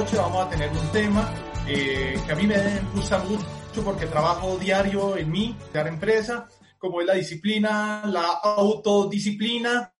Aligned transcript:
noche 0.00 0.16
vamos 0.16 0.46
a 0.46 0.48
tener 0.48 0.70
un 0.70 0.92
tema 0.92 1.30
eh, 1.68 2.18
que 2.24 2.32
a 2.32 2.34
mí 2.34 2.46
me 2.46 2.56
gusta 2.94 3.18
mucho 3.18 3.84
porque 3.84 4.06
trabajo 4.06 4.56
diario 4.56 5.14
en 5.18 5.30
mi 5.30 5.54
empresa, 5.74 6.48
como 6.78 7.02
es 7.02 7.06
la 7.06 7.12
disciplina, 7.12 8.04
la 8.06 8.28
autodisciplina. 8.42 9.94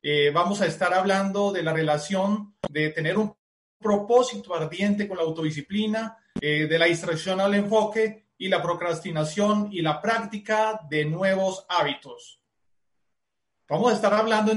Eh, 0.00 0.30
vamos 0.32 0.60
a 0.60 0.66
estar 0.66 0.94
hablando 0.94 1.50
de 1.50 1.64
la 1.64 1.72
relación 1.72 2.54
de 2.70 2.90
tener 2.90 3.18
un 3.18 3.34
propósito 3.80 4.54
ardiente 4.54 5.08
con 5.08 5.16
la 5.16 5.24
autodisciplina, 5.24 6.16
eh, 6.40 6.68
de 6.68 6.78
la 6.78 6.86
distracción 6.86 7.40
al 7.40 7.54
enfoque 7.54 8.28
y 8.38 8.48
la 8.48 8.62
procrastinación 8.62 9.70
y 9.72 9.82
la 9.82 10.00
práctica 10.00 10.82
de 10.88 11.04
nuevos 11.04 11.66
hábitos. 11.68 12.40
Vamos 13.68 13.90
a 13.90 13.96
estar 13.96 14.14
hablando 14.14 14.52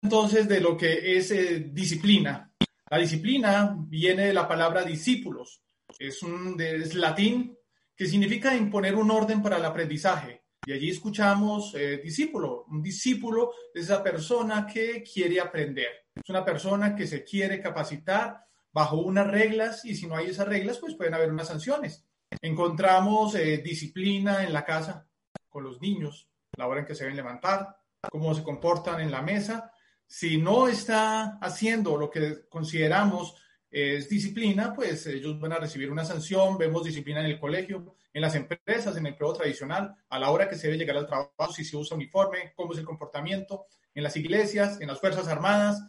entonces 0.00 0.48
de 0.48 0.62
lo 0.62 0.78
que 0.78 1.18
es 1.18 1.30
eh, 1.30 1.68
disciplina. 1.70 2.49
La 2.90 2.98
disciplina 2.98 3.76
viene 3.78 4.26
de 4.26 4.34
la 4.34 4.48
palabra 4.48 4.82
discípulos. 4.82 5.62
Es, 5.96 6.24
un, 6.24 6.60
es 6.60 6.94
latín 6.94 7.56
que 7.94 8.06
significa 8.06 8.54
imponer 8.56 8.96
un 8.96 9.12
orden 9.12 9.40
para 9.40 9.58
el 9.58 9.64
aprendizaje. 9.64 10.42
Y 10.66 10.72
allí 10.72 10.90
escuchamos 10.90 11.72
eh, 11.76 12.00
discípulo. 12.02 12.64
Un 12.68 12.82
discípulo 12.82 13.52
es 13.72 13.84
esa 13.84 14.02
persona 14.02 14.66
que 14.66 15.04
quiere 15.04 15.40
aprender. 15.40 16.08
Es 16.16 16.28
una 16.28 16.44
persona 16.44 16.96
que 16.96 17.06
se 17.06 17.22
quiere 17.22 17.60
capacitar 17.60 18.44
bajo 18.72 18.96
unas 18.96 19.28
reglas 19.28 19.84
y 19.84 19.94
si 19.94 20.08
no 20.08 20.16
hay 20.16 20.26
esas 20.26 20.48
reglas, 20.48 20.78
pues 20.78 20.96
pueden 20.96 21.14
haber 21.14 21.30
unas 21.30 21.46
sanciones. 21.46 22.04
Encontramos 22.42 23.36
eh, 23.36 23.58
disciplina 23.58 24.42
en 24.42 24.52
la 24.52 24.64
casa 24.64 25.06
con 25.48 25.62
los 25.62 25.80
niños, 25.80 26.28
la 26.56 26.66
hora 26.66 26.80
en 26.80 26.86
que 26.86 26.96
se 26.96 27.04
deben 27.04 27.16
levantar, 27.16 27.76
cómo 28.10 28.34
se 28.34 28.42
comportan 28.42 29.00
en 29.00 29.12
la 29.12 29.22
mesa. 29.22 29.72
Si 30.12 30.38
no 30.38 30.66
está 30.66 31.38
haciendo 31.40 31.96
lo 31.96 32.10
que 32.10 32.48
consideramos 32.48 33.36
es 33.70 34.08
disciplina, 34.08 34.74
pues 34.74 35.06
ellos 35.06 35.38
van 35.38 35.52
a 35.52 35.58
recibir 35.58 35.88
una 35.88 36.04
sanción. 36.04 36.58
Vemos 36.58 36.82
disciplina 36.82 37.20
en 37.20 37.26
el 37.26 37.38
colegio, 37.38 37.94
en 38.12 38.20
las 38.20 38.34
empresas, 38.34 38.96
en 38.96 39.06
el 39.06 39.12
empleo 39.12 39.32
tradicional, 39.34 39.94
a 40.08 40.18
la 40.18 40.30
hora 40.30 40.48
que 40.48 40.56
se 40.56 40.66
debe 40.66 40.78
llegar 40.78 40.96
al 40.96 41.06
trabajo, 41.06 41.52
si 41.52 41.64
se 41.64 41.76
usa 41.76 41.96
uniforme, 41.96 42.52
cómo 42.56 42.72
es 42.72 42.80
el 42.80 42.84
comportamiento, 42.86 43.66
en 43.94 44.02
las 44.02 44.16
iglesias, 44.16 44.80
en 44.80 44.88
las 44.88 44.98
Fuerzas 44.98 45.28
Armadas. 45.28 45.80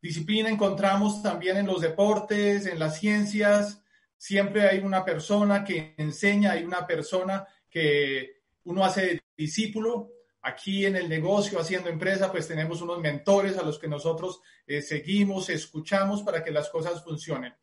Disciplina 0.00 0.48
encontramos 0.48 1.20
también 1.20 1.56
en 1.56 1.66
los 1.66 1.80
deportes, 1.80 2.66
en 2.66 2.78
las 2.78 3.00
ciencias. 3.00 3.82
Siempre 4.16 4.68
hay 4.68 4.78
una 4.78 5.04
persona 5.04 5.64
que 5.64 5.96
enseña, 5.98 6.52
hay 6.52 6.62
una 6.62 6.86
persona 6.86 7.44
que 7.68 8.42
uno 8.62 8.84
hace 8.84 9.18
discípulo 9.36 10.19
Aquí 10.42 10.86
en 10.86 10.96
el 10.96 11.08
negocio, 11.08 11.60
haciendo 11.60 11.90
empresa, 11.90 12.32
pues 12.32 12.48
tenemos 12.48 12.80
unos 12.80 12.98
mentores 13.00 13.58
a 13.58 13.62
los 13.62 13.78
que 13.78 13.88
nosotros 13.88 14.40
eh, 14.66 14.80
seguimos, 14.80 15.50
escuchamos 15.50 16.22
para 16.22 16.42
que 16.42 16.50
las 16.50 16.70
cosas 16.70 17.04
funcionen. 17.04 17.54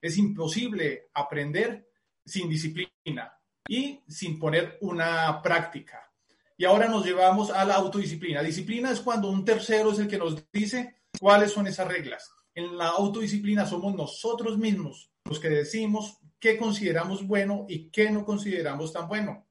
Es 0.00 0.18
imposible 0.18 1.08
aprender 1.14 1.88
sin 2.24 2.48
disciplina 2.48 3.38
y 3.66 4.02
sin 4.06 4.38
poner 4.38 4.76
una 4.82 5.40
práctica. 5.42 6.12
Y 6.58 6.64
ahora 6.64 6.88
nos 6.88 7.04
llevamos 7.04 7.50
a 7.50 7.64
la 7.64 7.74
autodisciplina. 7.74 8.42
Disciplina 8.42 8.90
es 8.90 9.00
cuando 9.00 9.30
un 9.30 9.44
tercero 9.44 9.92
es 9.92 9.98
el 9.98 10.08
que 10.08 10.18
nos 10.18 10.50
dice 10.52 10.96
cuáles 11.18 11.52
son 11.52 11.66
esas 11.66 11.88
reglas. 11.88 12.30
En 12.54 12.76
la 12.76 12.88
autodisciplina 12.88 13.66
somos 13.66 13.94
nosotros 13.94 14.58
mismos 14.58 15.10
los 15.24 15.40
que 15.40 15.48
decimos 15.48 16.18
qué 16.38 16.56
consideramos 16.56 17.26
bueno 17.26 17.66
y 17.68 17.90
qué 17.90 18.10
no 18.10 18.24
consideramos 18.24 18.92
tan 18.92 19.08
bueno 19.08 19.45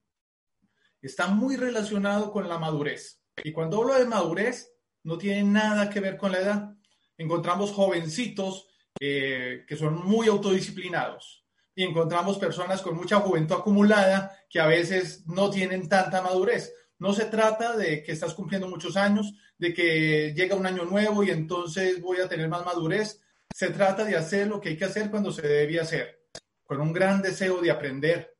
está 1.07 1.27
muy 1.27 1.55
relacionado 1.55 2.31
con 2.31 2.47
la 2.47 2.57
madurez. 2.57 3.21
Y 3.43 3.51
cuando 3.51 3.81
hablo 3.81 3.95
de 3.95 4.05
madurez, 4.05 4.71
no 5.03 5.17
tiene 5.17 5.43
nada 5.43 5.89
que 5.89 5.99
ver 5.99 6.17
con 6.17 6.31
la 6.31 6.39
edad. 6.39 6.75
Encontramos 7.17 7.71
jovencitos 7.71 8.67
eh, 8.99 9.65
que 9.67 9.75
son 9.75 10.05
muy 10.05 10.27
autodisciplinados 10.27 11.45
y 11.75 11.83
encontramos 11.83 12.37
personas 12.37 12.81
con 12.81 12.95
mucha 12.95 13.19
juventud 13.19 13.55
acumulada 13.55 14.31
que 14.49 14.59
a 14.59 14.67
veces 14.67 15.25
no 15.27 15.49
tienen 15.49 15.89
tanta 15.89 16.21
madurez. 16.21 16.73
No 16.97 17.13
se 17.13 17.25
trata 17.25 17.75
de 17.75 18.01
que 18.01 18.13
estás 18.13 18.33
cumpliendo 18.33 18.69
muchos 18.69 18.95
años, 18.95 19.33
de 19.57 19.73
que 19.73 20.33
llega 20.33 20.55
un 20.55 20.65
año 20.65 20.85
nuevo 20.85 21.23
y 21.23 21.29
entonces 21.29 22.01
voy 22.01 22.21
a 22.21 22.29
tener 22.29 22.47
más 22.47 22.65
madurez. 22.65 23.21
Se 23.53 23.69
trata 23.69 24.05
de 24.05 24.15
hacer 24.15 24.47
lo 24.47 24.61
que 24.61 24.69
hay 24.69 24.77
que 24.77 24.85
hacer 24.85 25.11
cuando 25.11 25.31
se 25.31 25.45
debe 25.45 25.79
hacer, 25.79 26.21
con 26.63 26.79
un 26.79 26.93
gran 26.93 27.21
deseo 27.21 27.61
de 27.61 27.71
aprender, 27.71 28.34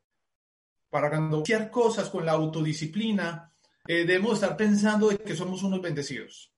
para 0.96 1.10
cuando 1.10 1.44
cosas 1.70 2.10
con 2.10 2.26
la 2.26 2.32
autodisciplina, 2.32 3.52
eh, 3.86 4.06
debemos 4.06 4.36
estar 4.36 4.56
pensando 4.56 5.10
de 5.10 5.18
que 5.18 5.36
somos 5.36 5.62
unos 5.62 5.82
bendecidos. 5.82 6.54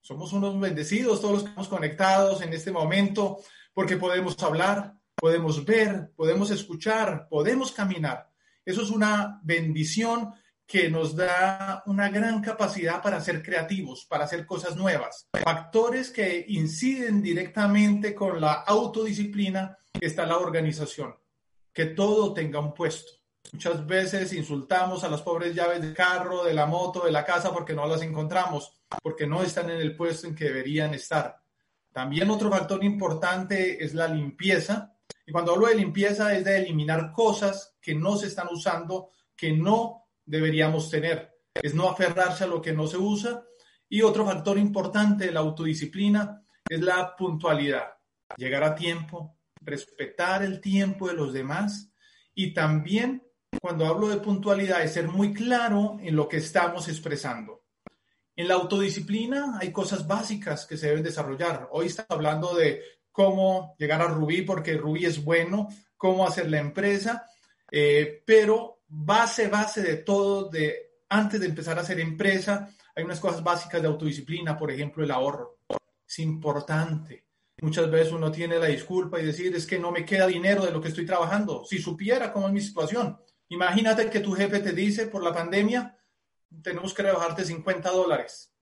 Somos 0.00 0.32
unos 0.32 0.60
bendecidos 0.60 1.20
todos 1.20 1.32
los 1.32 1.42
que 1.42 1.48
estamos 1.48 1.66
conectados 1.66 2.40
en 2.40 2.52
este 2.52 2.70
momento 2.70 3.40
porque 3.74 3.96
podemos 3.96 4.40
hablar, 4.44 4.94
podemos 5.16 5.64
ver, 5.64 6.12
podemos 6.14 6.52
escuchar, 6.52 7.26
podemos 7.28 7.72
caminar. 7.72 8.30
Eso 8.64 8.82
es 8.82 8.90
una 8.90 9.40
bendición 9.42 10.34
que 10.64 10.88
nos 10.88 11.16
da 11.16 11.82
una 11.86 12.10
gran 12.10 12.40
capacidad 12.40 13.02
para 13.02 13.20
ser 13.20 13.42
creativos, 13.42 14.06
para 14.08 14.22
hacer 14.22 14.46
cosas 14.46 14.76
nuevas. 14.76 15.26
Factores 15.42 16.12
que 16.12 16.44
inciden 16.46 17.20
directamente 17.20 18.14
con 18.14 18.40
la 18.40 18.52
autodisciplina 18.52 19.76
está 20.00 20.26
la 20.26 20.38
organización, 20.38 21.16
que 21.72 21.86
todo 21.86 22.32
tenga 22.32 22.60
un 22.60 22.72
puesto 22.72 23.19
Muchas 23.52 23.84
veces 23.86 24.32
insultamos 24.32 25.02
a 25.02 25.08
las 25.08 25.22
pobres 25.22 25.54
llaves 25.54 25.80
del 25.80 25.94
carro, 25.94 26.44
de 26.44 26.54
la 26.54 26.66
moto, 26.66 27.04
de 27.04 27.10
la 27.10 27.24
casa 27.24 27.52
porque 27.52 27.74
no 27.74 27.86
las 27.86 28.02
encontramos, 28.02 28.80
porque 29.02 29.26
no 29.26 29.42
están 29.42 29.70
en 29.70 29.80
el 29.80 29.96
puesto 29.96 30.26
en 30.26 30.34
que 30.34 30.44
deberían 30.44 30.94
estar. 30.94 31.40
También 31.92 32.30
otro 32.30 32.48
factor 32.48 32.84
importante 32.84 33.84
es 33.84 33.94
la 33.94 34.06
limpieza. 34.06 34.94
Y 35.26 35.32
cuando 35.32 35.52
hablo 35.52 35.66
de 35.66 35.74
limpieza 35.74 36.36
es 36.36 36.44
de 36.44 36.58
eliminar 36.58 37.12
cosas 37.12 37.76
que 37.80 37.94
no 37.94 38.16
se 38.16 38.28
están 38.28 38.48
usando, 38.50 39.10
que 39.36 39.52
no 39.52 40.06
deberíamos 40.24 40.88
tener. 40.88 41.36
Es 41.54 41.74
no 41.74 41.90
aferrarse 41.90 42.44
a 42.44 42.46
lo 42.46 42.62
que 42.62 42.72
no 42.72 42.86
se 42.86 42.98
usa. 42.98 43.42
Y 43.88 44.02
otro 44.02 44.24
factor 44.24 44.56
importante 44.58 45.26
de 45.26 45.32
la 45.32 45.40
autodisciplina 45.40 46.44
es 46.68 46.80
la 46.80 47.16
puntualidad. 47.16 47.94
Llegar 48.36 48.62
a 48.62 48.76
tiempo, 48.76 49.38
respetar 49.60 50.44
el 50.44 50.60
tiempo 50.60 51.08
de 51.08 51.14
los 51.14 51.32
demás 51.32 51.90
y 52.32 52.54
también 52.54 53.24
cuando 53.58 53.86
hablo 53.86 54.08
de 54.08 54.18
puntualidad 54.18 54.82
es 54.82 54.94
ser 54.94 55.08
muy 55.08 55.34
claro 55.34 55.98
en 56.00 56.16
lo 56.16 56.28
que 56.28 56.38
estamos 56.38 56.88
expresando. 56.88 57.64
En 58.36 58.48
la 58.48 58.54
autodisciplina 58.54 59.58
hay 59.60 59.72
cosas 59.72 60.06
básicas 60.06 60.66
que 60.66 60.76
se 60.76 60.88
deben 60.88 61.02
desarrollar. 61.02 61.68
Hoy 61.72 61.86
estamos 61.86 62.10
hablando 62.10 62.54
de 62.54 62.82
cómo 63.12 63.74
llegar 63.78 64.00
a 64.00 64.08
Rubí 64.08 64.42
porque 64.42 64.76
Rubí 64.76 65.04
es 65.04 65.22
bueno, 65.22 65.68
cómo 65.96 66.26
hacer 66.26 66.48
la 66.48 66.58
empresa, 66.58 67.26
eh, 67.70 68.22
pero 68.24 68.80
base, 68.88 69.48
base 69.48 69.82
de 69.82 69.96
todo, 69.96 70.48
de 70.48 71.02
antes 71.08 71.40
de 71.40 71.46
empezar 71.46 71.76
a 71.76 71.82
hacer 71.82 72.00
empresa, 72.00 72.70
hay 72.94 73.04
unas 73.04 73.20
cosas 73.20 73.42
básicas 73.42 73.82
de 73.82 73.88
autodisciplina, 73.88 74.56
por 74.56 74.70
ejemplo, 74.70 75.04
el 75.04 75.10
ahorro. 75.10 75.58
Es 76.08 76.18
importante. 76.20 77.24
Muchas 77.60 77.90
veces 77.90 78.12
uno 78.12 78.32
tiene 78.32 78.58
la 78.58 78.66
disculpa 78.66 79.20
y 79.20 79.26
decir, 79.26 79.54
es 79.54 79.66
que 79.66 79.78
no 79.78 79.90
me 79.90 80.04
queda 80.04 80.26
dinero 80.26 80.64
de 80.64 80.72
lo 80.72 80.80
que 80.80 80.88
estoy 80.88 81.04
trabajando. 81.04 81.64
Si 81.64 81.78
supiera 81.78 82.32
cómo 82.32 82.46
es 82.46 82.54
mi 82.54 82.60
situación, 82.60 83.20
Imagínate 83.50 84.08
que 84.08 84.20
tu 84.20 84.32
jefe 84.32 84.60
te 84.60 84.72
dice 84.72 85.08
por 85.08 85.24
la 85.24 85.34
pandemia, 85.34 85.98
tenemos 86.62 86.94
que 86.94 87.02
rebajarte 87.02 87.44
50 87.44 87.90
dólares. 87.90 88.54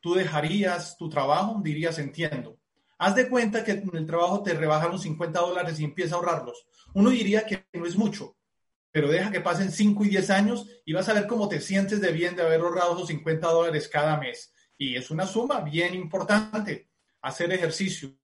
¿Tú 0.00 0.14
dejarías 0.14 0.96
tu 0.96 1.10
trabajo? 1.10 1.60
Dirías, 1.62 1.98
entiendo. 1.98 2.58
Haz 2.98 3.16
de 3.16 3.28
cuenta 3.28 3.62
que 3.62 3.72
en 3.72 3.90
el 3.94 4.06
trabajo 4.06 4.42
te 4.42 4.54
rebajan 4.54 4.98
50 4.98 5.38
dólares 5.38 5.78
y 5.78 5.84
empieza 5.84 6.14
a 6.14 6.18
ahorrarlos. 6.18 6.66
Uno 6.94 7.10
diría 7.10 7.44
que 7.44 7.66
no 7.74 7.84
es 7.84 7.96
mucho, 7.96 8.38
pero 8.90 9.08
deja 9.08 9.30
que 9.30 9.42
pasen 9.42 9.70
5 9.70 10.04
y 10.06 10.08
10 10.08 10.30
años 10.30 10.66
y 10.86 10.94
vas 10.94 11.08
a 11.10 11.12
ver 11.12 11.26
cómo 11.26 11.46
te 11.46 11.60
sientes 11.60 12.00
de 12.00 12.12
bien 12.12 12.34
de 12.34 12.42
haber 12.42 12.60
ahorrado 12.60 12.94
esos 12.94 13.08
50 13.08 13.46
dólares 13.46 13.88
cada 13.88 14.16
mes. 14.16 14.54
Y 14.78 14.96
es 14.96 15.10
una 15.10 15.26
suma 15.26 15.60
bien 15.60 15.94
importante. 15.94 16.88
Hacer 17.20 17.52
ejercicio 17.52 18.16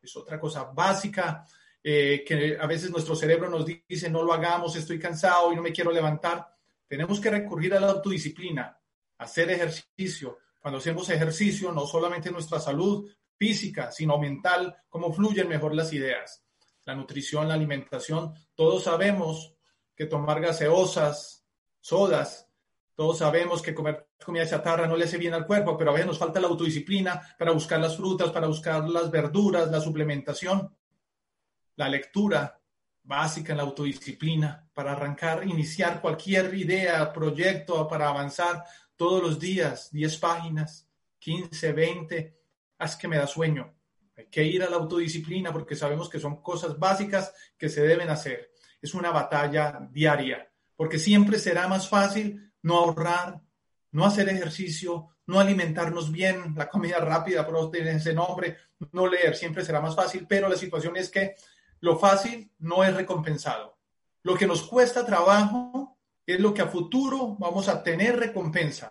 es 0.00 0.16
otra 0.16 0.38
cosa 0.38 0.64
básica 0.64 1.44
eh, 1.90 2.22
que 2.22 2.58
a 2.60 2.66
veces 2.66 2.90
nuestro 2.90 3.16
cerebro 3.16 3.48
nos 3.48 3.64
dice 3.64 4.10
no 4.10 4.22
lo 4.22 4.34
hagamos, 4.34 4.76
estoy 4.76 4.98
cansado 4.98 5.50
y 5.50 5.56
no 5.56 5.62
me 5.62 5.72
quiero 5.72 5.90
levantar. 5.90 6.46
Tenemos 6.86 7.18
que 7.18 7.30
recurrir 7.30 7.72
a 7.72 7.80
la 7.80 7.92
autodisciplina, 7.92 8.78
hacer 9.16 9.50
ejercicio. 9.50 10.36
Cuando 10.60 10.80
hacemos 10.80 11.08
ejercicio, 11.08 11.72
no 11.72 11.86
solamente 11.86 12.30
nuestra 12.30 12.60
salud 12.60 13.10
física, 13.38 13.90
sino 13.90 14.18
mental, 14.18 14.76
cómo 14.90 15.14
fluyen 15.14 15.48
mejor 15.48 15.74
las 15.74 15.90
ideas. 15.94 16.44
La 16.84 16.94
nutrición, 16.94 17.48
la 17.48 17.54
alimentación, 17.54 18.34
todos 18.54 18.82
sabemos 18.82 19.54
que 19.96 20.04
tomar 20.04 20.42
gaseosas, 20.42 21.46
sodas, 21.80 22.50
todos 22.94 23.16
sabemos 23.16 23.62
que 23.62 23.74
comer 23.74 24.08
comida 24.22 24.46
chatarra 24.46 24.86
no 24.86 24.94
le 24.94 25.04
hace 25.06 25.16
bien 25.16 25.32
al 25.32 25.46
cuerpo, 25.46 25.78
pero 25.78 25.88
a 25.88 25.94
veces 25.94 26.08
nos 26.08 26.18
falta 26.18 26.38
la 26.38 26.48
autodisciplina 26.48 27.34
para 27.38 27.52
buscar 27.52 27.80
las 27.80 27.96
frutas, 27.96 28.30
para 28.30 28.46
buscar 28.46 28.86
las 28.90 29.10
verduras, 29.10 29.70
la 29.70 29.80
suplementación, 29.80 30.70
la 31.78 31.88
lectura 31.88 32.60
básica 33.04 33.52
en 33.52 33.58
la 33.58 33.62
autodisciplina, 33.62 34.68
para 34.74 34.92
arrancar, 34.92 35.46
iniciar 35.46 36.00
cualquier 36.00 36.52
idea, 36.54 37.10
proyecto, 37.12 37.86
para 37.88 38.08
avanzar 38.08 38.64
todos 38.96 39.22
los 39.22 39.38
días, 39.38 39.90
10 39.92 40.18
páginas, 40.18 40.88
15, 41.20 41.72
20, 41.72 42.38
haz 42.78 42.96
que 42.96 43.08
me 43.08 43.16
da 43.16 43.26
sueño. 43.26 43.74
Hay 44.16 44.26
que 44.26 44.42
ir 44.42 44.62
a 44.64 44.68
la 44.68 44.76
autodisciplina 44.76 45.52
porque 45.52 45.76
sabemos 45.76 46.08
que 46.08 46.18
son 46.18 46.42
cosas 46.42 46.78
básicas 46.78 47.32
que 47.56 47.68
se 47.68 47.82
deben 47.82 48.10
hacer. 48.10 48.50
Es 48.82 48.92
una 48.94 49.10
batalla 49.12 49.78
diaria, 49.90 50.50
porque 50.74 50.98
siempre 50.98 51.38
será 51.38 51.68
más 51.68 51.88
fácil 51.88 52.52
no 52.62 52.76
ahorrar, 52.78 53.40
no 53.92 54.04
hacer 54.04 54.28
ejercicio, 54.28 55.16
no 55.26 55.38
alimentarnos 55.38 56.10
bien, 56.10 56.54
la 56.56 56.68
comida 56.68 56.98
rápida, 56.98 57.46
por 57.46 57.70
tiene 57.70 57.92
ese 57.92 58.12
nombre, 58.12 58.56
no 58.92 59.06
leer, 59.06 59.36
siempre 59.36 59.64
será 59.64 59.80
más 59.80 59.94
fácil, 59.94 60.26
pero 60.28 60.48
la 60.48 60.56
situación 60.56 60.96
es 60.96 61.08
que 61.08 61.36
lo 61.80 61.98
fácil 61.98 62.52
no 62.58 62.84
es 62.84 62.94
recompensado. 62.94 63.78
Lo 64.22 64.36
que 64.36 64.46
nos 64.46 64.62
cuesta 64.62 65.06
trabajo 65.06 65.98
es 66.26 66.40
lo 66.40 66.52
que 66.52 66.62
a 66.62 66.68
futuro 66.68 67.36
vamos 67.38 67.68
a 67.68 67.82
tener 67.82 68.18
recompensa. 68.18 68.90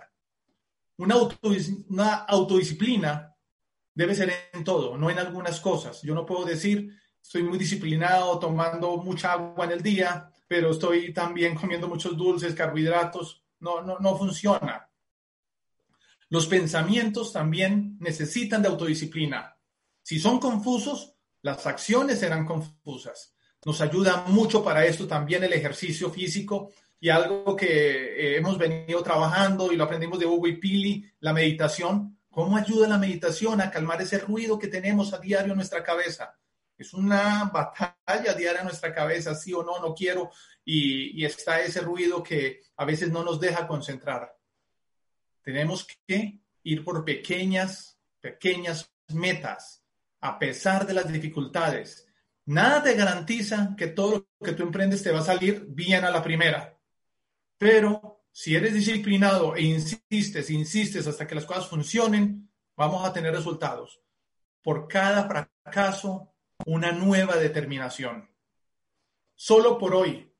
Una, 0.97 1.15
autodisciplina 2.27 3.35
debe 3.93 4.15
ser 4.15 4.33
en 4.53 4.63
todo, 4.63 4.97
no 4.97 5.09
en 5.09 5.19
algunas 5.19 5.59
cosas. 5.59 6.01
Yo 6.01 6.15
no 6.15 6.25
puedo 6.25 6.45
decir, 6.45 6.97
estoy 7.21 7.43
muy 7.43 7.57
disciplinado 7.57 8.39
tomando 8.39 8.97
mucha 8.97 9.33
agua 9.33 9.65
en 9.65 9.71
el 9.71 9.83
día, 9.83 10.31
pero 10.47 10.71
estoy 10.71 11.13
también 11.13 11.55
comiendo 11.55 11.87
muchos 11.87 12.17
dulces, 12.17 12.55
carbohidratos 12.55 13.43
no, 13.59 13.81
no, 13.81 13.99
no 13.99 14.17
funciona. 14.17 14.89
Los 16.29 16.47
pensamientos 16.47 17.31
también 17.31 17.97
necesitan 17.99 18.61
de 18.61 18.69
autodisciplina. 18.69 19.57
Si 20.01 20.19
son 20.19 20.39
confusos, 20.39 21.16
las 21.41 21.65
acciones 21.65 22.19
serán 22.19 22.45
confusas. 22.45 23.35
Nos 23.65 23.81
ayuda 23.81 24.25
mucho 24.27 24.63
para 24.63 24.85
esto 24.85 25.07
también 25.07 25.43
el 25.43 25.53
ejercicio 25.53 26.09
físico 26.09 26.71
y 26.99 27.09
algo 27.09 27.55
que 27.55 27.65
eh, 27.67 28.37
hemos 28.37 28.57
venido 28.57 29.03
trabajando 29.03 29.71
y 29.71 29.75
lo 29.75 29.83
aprendimos 29.83 30.19
de 30.19 30.25
Hugo 30.25 30.47
y 30.47 30.57
Pili, 30.57 31.05
la 31.19 31.33
meditación. 31.33 32.17
¿Cómo 32.29 32.57
ayuda 32.57 32.87
la 32.87 32.97
meditación 32.97 33.61
a 33.61 33.71
calmar 33.71 34.01
ese 34.01 34.19
ruido 34.19 34.59
que 34.59 34.67
tenemos 34.67 35.13
a 35.13 35.19
diario 35.19 35.51
en 35.51 35.57
nuestra 35.57 35.83
cabeza? 35.83 36.37
Es 36.77 36.93
una 36.93 37.45
batalla 37.45 38.33
diaria 38.35 38.59
en 38.59 38.67
nuestra 38.67 38.93
cabeza, 38.93 39.33
sí 39.33 39.51
o 39.53 39.63
no, 39.63 39.79
no 39.79 39.95
quiero, 39.95 40.29
y, 40.63 41.25
está 41.25 41.59
ese 41.61 41.81
ruido 41.81 42.21
que 42.21 42.61
a 42.75 42.85
veces 42.85 43.11
no 43.11 43.23
nos 43.23 43.39
deja 43.39 43.67
concentrar. 43.67 44.37
Tenemos 45.41 45.87
que 46.05 46.39
ir 46.63 46.83
por 46.83 47.03
pequeñas, 47.03 47.97
pequeñas 48.19 48.91
metas, 49.07 49.83
a 50.21 50.39
pesar 50.39 50.85
de 50.85 50.93
las 50.93 51.11
dificultades. 51.11 52.07
Nada 52.45 52.81
te 52.83 52.93
garantiza 52.93 53.75
que 53.77 53.87
todo 53.87 54.27
lo 54.39 54.45
que 54.45 54.53
tú 54.53 54.63
emprendes 54.63 55.03
te 55.03 55.11
va 55.11 55.19
a 55.19 55.23
salir 55.23 55.65
bien 55.69 56.05
a 56.05 56.11
la 56.11 56.23
primera. 56.23 56.79
Pero 57.57 58.23
si 58.31 58.55
eres 58.55 58.73
disciplinado 58.73 59.55
e 59.55 59.63
insistes, 59.63 60.49
insistes 60.49 61.07
hasta 61.07 61.27
que 61.27 61.35
las 61.35 61.45
cosas 61.45 61.67
funcionen, 61.67 62.49
vamos 62.75 63.03
a 63.03 63.11
tener 63.11 63.33
resultados. 63.33 63.99
Por 64.61 64.87
cada 64.87 65.27
fracaso, 65.27 66.33
una 66.65 66.91
nueva 66.91 67.35
determinación. 67.37 68.29
Solo 69.35 69.77
por 69.77 69.95
hoy, 69.95 70.31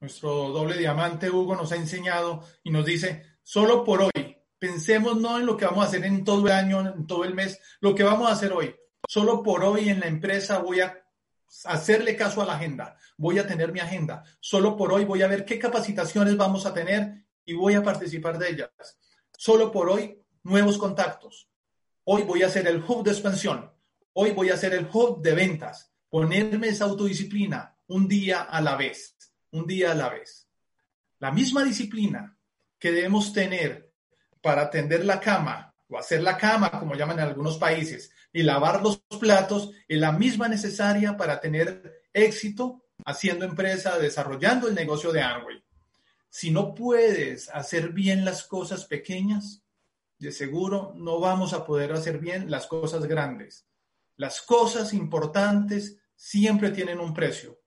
nuestro 0.00 0.50
doble 0.50 0.76
diamante 0.76 1.30
Hugo 1.30 1.56
nos 1.56 1.72
ha 1.72 1.76
enseñado 1.76 2.44
y 2.62 2.70
nos 2.70 2.84
dice, 2.84 3.24
solo 3.42 3.84
por 3.84 4.02
hoy, 4.02 4.27
pensemos 4.58 5.16
no 5.16 5.38
en 5.38 5.46
lo 5.46 5.56
que 5.56 5.64
vamos 5.64 5.84
a 5.84 5.88
hacer 5.88 6.04
en 6.04 6.24
todo 6.24 6.46
el 6.46 6.52
año, 6.52 6.80
en 6.80 7.06
todo 7.06 7.24
el 7.24 7.34
mes, 7.34 7.60
lo 7.80 7.94
que 7.94 8.02
vamos 8.02 8.28
a 8.28 8.32
hacer 8.32 8.52
hoy. 8.52 8.74
Solo 9.06 9.42
por 9.42 9.64
hoy 9.64 9.88
en 9.88 10.00
la 10.00 10.06
empresa 10.06 10.58
voy 10.58 10.80
a 10.80 11.02
hacerle 11.64 12.16
caso 12.16 12.42
a 12.42 12.46
la 12.46 12.54
agenda, 12.54 12.96
voy 13.16 13.38
a 13.38 13.46
tener 13.46 13.72
mi 13.72 13.80
agenda. 13.80 14.24
Solo 14.40 14.76
por 14.76 14.92
hoy 14.92 15.04
voy 15.04 15.22
a 15.22 15.28
ver 15.28 15.44
qué 15.44 15.58
capacitaciones 15.58 16.36
vamos 16.36 16.66
a 16.66 16.74
tener 16.74 17.24
y 17.44 17.54
voy 17.54 17.74
a 17.74 17.82
participar 17.82 18.38
de 18.38 18.50
ellas. 18.50 18.98
Solo 19.36 19.70
por 19.70 19.88
hoy, 19.88 20.20
nuevos 20.42 20.78
contactos. 20.78 21.48
Hoy 22.04 22.22
voy 22.22 22.42
a 22.42 22.46
hacer 22.46 22.66
el 22.66 22.82
hub 22.86 23.04
de 23.04 23.12
expansión. 23.12 23.70
Hoy 24.12 24.32
voy 24.32 24.50
a 24.50 24.54
hacer 24.54 24.74
el 24.74 24.88
hub 24.92 25.22
de 25.22 25.34
ventas. 25.34 25.92
Ponerme 26.08 26.68
esa 26.68 26.84
autodisciplina 26.84 27.76
un 27.86 28.08
día 28.08 28.42
a 28.42 28.60
la 28.60 28.76
vez 28.76 29.18
un 29.50 29.66
día 29.66 29.92
a 29.92 29.94
la 29.94 30.08
vez. 30.08 30.48
La 31.18 31.30
misma 31.30 31.64
disciplina 31.64 32.36
que 32.78 32.92
debemos 32.92 33.32
tener 33.32 33.87
para 34.48 34.70
tender 34.70 35.04
la 35.04 35.20
cama 35.20 35.74
o 35.90 35.98
hacer 35.98 36.22
la 36.22 36.38
cama, 36.38 36.70
como 36.70 36.94
llaman 36.94 37.18
en 37.18 37.26
algunos 37.26 37.58
países, 37.58 38.10
y 38.32 38.42
lavar 38.42 38.80
los 38.82 38.96
platos, 39.20 39.72
es 39.86 39.98
la 39.98 40.10
misma 40.10 40.48
necesaria 40.48 41.18
para 41.18 41.38
tener 41.38 42.00
éxito 42.14 42.82
haciendo 43.04 43.44
empresa, 43.44 43.98
desarrollando 43.98 44.66
el 44.66 44.74
negocio 44.74 45.12
de 45.12 45.20
Amway. 45.20 45.62
Si 46.30 46.50
no 46.50 46.74
puedes 46.74 47.50
hacer 47.50 47.90
bien 47.90 48.24
las 48.24 48.42
cosas 48.42 48.86
pequeñas, 48.86 49.60
de 50.18 50.32
seguro 50.32 50.94
no 50.96 51.20
vamos 51.20 51.52
a 51.52 51.66
poder 51.66 51.92
hacer 51.92 52.16
bien 52.16 52.50
las 52.50 52.66
cosas 52.66 53.04
grandes. 53.04 53.66
Las 54.16 54.40
cosas 54.40 54.94
importantes 54.94 55.98
siempre 56.16 56.70
tienen 56.70 57.00
un 57.00 57.12
precio. 57.12 57.60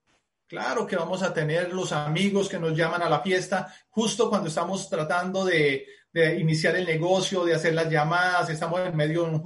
Claro 0.51 0.85
que 0.85 0.97
vamos 0.97 1.23
a 1.23 1.33
tener 1.33 1.71
los 1.71 1.93
amigos 1.93 2.49
que 2.49 2.59
nos 2.59 2.75
llaman 2.75 3.01
a 3.01 3.09
la 3.09 3.21
fiesta 3.21 3.73
justo 3.89 4.29
cuando 4.29 4.49
estamos 4.49 4.89
tratando 4.89 5.45
de, 5.45 5.87
iniciar 6.37 6.75
el 6.75 6.85
negocio, 6.85 7.45
de 7.45 7.55
hacer 7.55 7.73
las 7.73 7.89
llamadas, 7.89 8.49
estamos 8.49 8.81
en 8.81 8.93
medio 8.93 9.23
de 9.23 9.29
un 9.29 9.41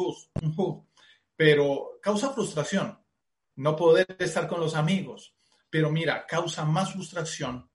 hub, 0.58 0.88
pero 1.36 2.00
causa 2.02 2.32
frustración 2.32 2.98
no 3.58 3.76
poder 3.76 4.16
estar 4.18 4.48
con 4.48 4.60
los 4.60 4.74
amigos. 4.74 5.36
Pero 5.70 5.92
mira, 5.92 6.26
causa 6.26 6.66
más 6.66 6.94
frustración 6.94 7.70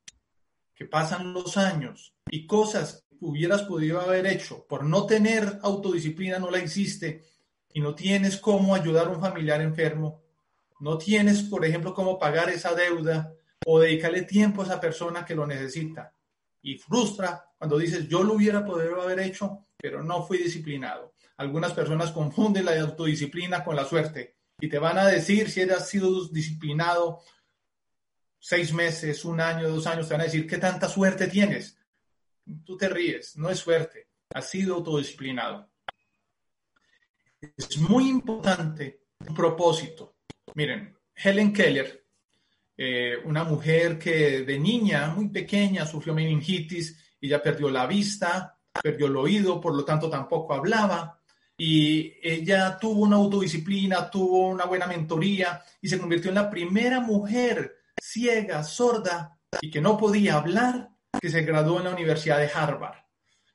que 0.75 0.87
pasan 0.87 1.33
los 1.33 1.57
años 1.57 2.17
y 2.29 2.49
cosas 2.49 3.07
que 3.09 3.17
hubieras 3.21 3.63
podido 3.63 4.01
haber 4.01 4.27
hecho 4.27 4.67
por 4.67 4.83
no 4.83 5.07
tener 5.07 5.61
autodisciplina, 5.63 6.41
no 6.41 6.51
la 6.51 6.59
hiciste 6.59 7.23
y 7.73 7.81
no 7.81 7.95
tienes 7.95 8.39
cómo 8.39 8.75
ayudar 8.75 9.07
a 9.07 9.11
un 9.11 9.21
familiar 9.21 9.61
enfermo 9.61 10.20
no 10.81 10.99
tienes, 10.99 11.43
por 11.43 11.65
ejemplo, 11.65 11.95
cómo 11.95 12.19
pagar 12.19 12.51
esa 12.51 12.75
deuda 12.75 13.33
o 13.67 13.81
dedicarle 13.81 14.23
tiempo 14.23 14.63
a 14.63 14.65
esa 14.65 14.81
persona 14.81 15.25
que 15.25 15.35
lo 15.35 15.47
necesita. 15.47 16.15
Y 16.63 16.77
frustra 16.79 17.45
cuando 17.59 17.79
dices, 17.79 18.09
yo 18.09 18.23
lo 18.23 18.35
hubiera 18.35 18.65
podido 18.65 19.01
haber 19.01 19.21
hecho, 19.21 19.67
pero 19.77 20.03
no 20.03 20.27
fui 20.27 20.39
disciplinado. 20.39 21.15
Algunas 21.37 21.73
personas 21.73 22.13
confunden 22.13 22.65
la 22.65 22.79
autodisciplina 22.81 23.63
con 23.65 23.77
la 23.77 23.85
suerte 23.85 24.37
y 24.59 24.69
te 24.69 24.79
van 24.79 24.99
a 24.99 25.07
decir 25.07 25.51
si 25.51 25.63
has 25.63 25.89
sido 25.89 26.27
disciplinado 26.29 27.23
seis 28.39 28.73
meses, 28.73 29.25
un 29.25 29.41
año, 29.41 29.69
dos 29.69 29.87
años, 29.87 30.09
te 30.09 30.15
van 30.15 30.23
a 30.23 30.25
decir, 30.25 30.47
¿qué 30.47 30.59
tanta 30.59 30.89
suerte 30.89 31.29
tienes? 31.29 31.79
Tú 32.65 32.77
te 32.77 32.89
ríes, 32.89 33.37
no 33.37 33.51
es 33.51 33.59
suerte, 33.59 34.09
has 34.33 34.49
sido 34.49 34.77
autodisciplinado. 34.77 35.71
Es 37.41 37.79
muy 37.79 38.09
importante 38.09 39.05
un 39.27 39.35
propósito. 39.35 40.17
Miren, 40.55 40.97
Helen 41.15 41.53
Keller, 41.53 42.07
eh, 42.77 43.17
una 43.25 43.45
mujer 43.45 43.99
que 43.99 44.43
de 44.43 44.59
niña, 44.59 45.09
muy 45.09 45.29
pequeña, 45.29 45.87
sufrió 45.87 46.15
meningitis 46.15 46.97
y 47.21 47.29
ya 47.29 47.43
perdió 47.43 47.71
la 47.71 47.87
vista, 47.87 48.59
perdió 48.83 49.07
el 49.07 49.17
oído, 49.17 49.61
por 49.61 49.75
lo 49.75 49.85
tanto 49.85 50.09
tampoco 50.09 50.55
hablaba. 50.55 51.21
Y 51.57 52.15
ella 52.23 52.79
tuvo 52.79 53.03
una 53.03 53.17
autodisciplina, 53.17 54.11
tuvo 54.11 54.49
una 54.49 54.65
buena 54.65 54.87
mentoría 54.87 55.63
y 55.83 55.89
se 55.89 55.99
convirtió 55.99 56.31
en 56.31 56.37
la 56.37 56.49
primera 56.49 57.01
mujer 57.01 57.77
ciega, 58.01 58.65
sorda 58.65 59.39
y 59.61 59.71
que 59.71 59.81
no 59.81 59.99
podía 59.99 60.37
hablar, 60.37 60.89
que 61.21 61.29
se 61.29 61.43
graduó 61.43 61.79
en 61.79 61.85
la 61.85 61.91
Universidad 61.91 62.39
de 62.39 62.51
Harvard. 62.53 62.97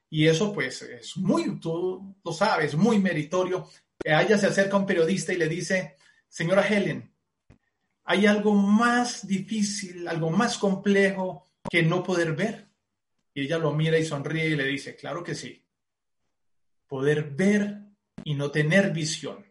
Y 0.10 0.28
eso 0.28 0.54
pues 0.54 0.84
es 0.84 1.18
muy, 1.18 1.60
tú 1.60 2.16
lo 2.24 2.32
sabes, 2.32 2.76
muy 2.76 3.00
meritorio. 3.00 3.68
A 4.08 4.22
ella 4.22 4.38
se 4.38 4.48
acerca 4.48 4.78
un 4.78 4.86
periodista 4.86 5.34
y 5.34 5.38
le 5.38 5.50
dice, 5.50 5.96
Señora 6.36 6.68
Helen, 6.68 7.16
¿hay 8.04 8.26
algo 8.26 8.54
más 8.54 9.26
difícil, 9.26 10.06
algo 10.06 10.30
más 10.30 10.58
complejo 10.58 11.46
que 11.70 11.82
no 11.82 12.04
poder 12.04 12.36
ver? 12.36 12.68
Y 13.34 13.44
ella 13.44 13.58
lo 13.58 13.72
mira 13.72 13.98
y 13.98 14.04
sonríe 14.04 14.50
y 14.50 14.56
le 14.58 14.66
dice, 14.66 14.98
claro 14.98 15.24
que 15.24 15.34
sí. 15.34 15.66
Poder 16.88 17.30
ver 17.32 17.84
y 18.26 18.34
no 18.34 18.52
tener 18.52 18.92
visión. 18.92 19.46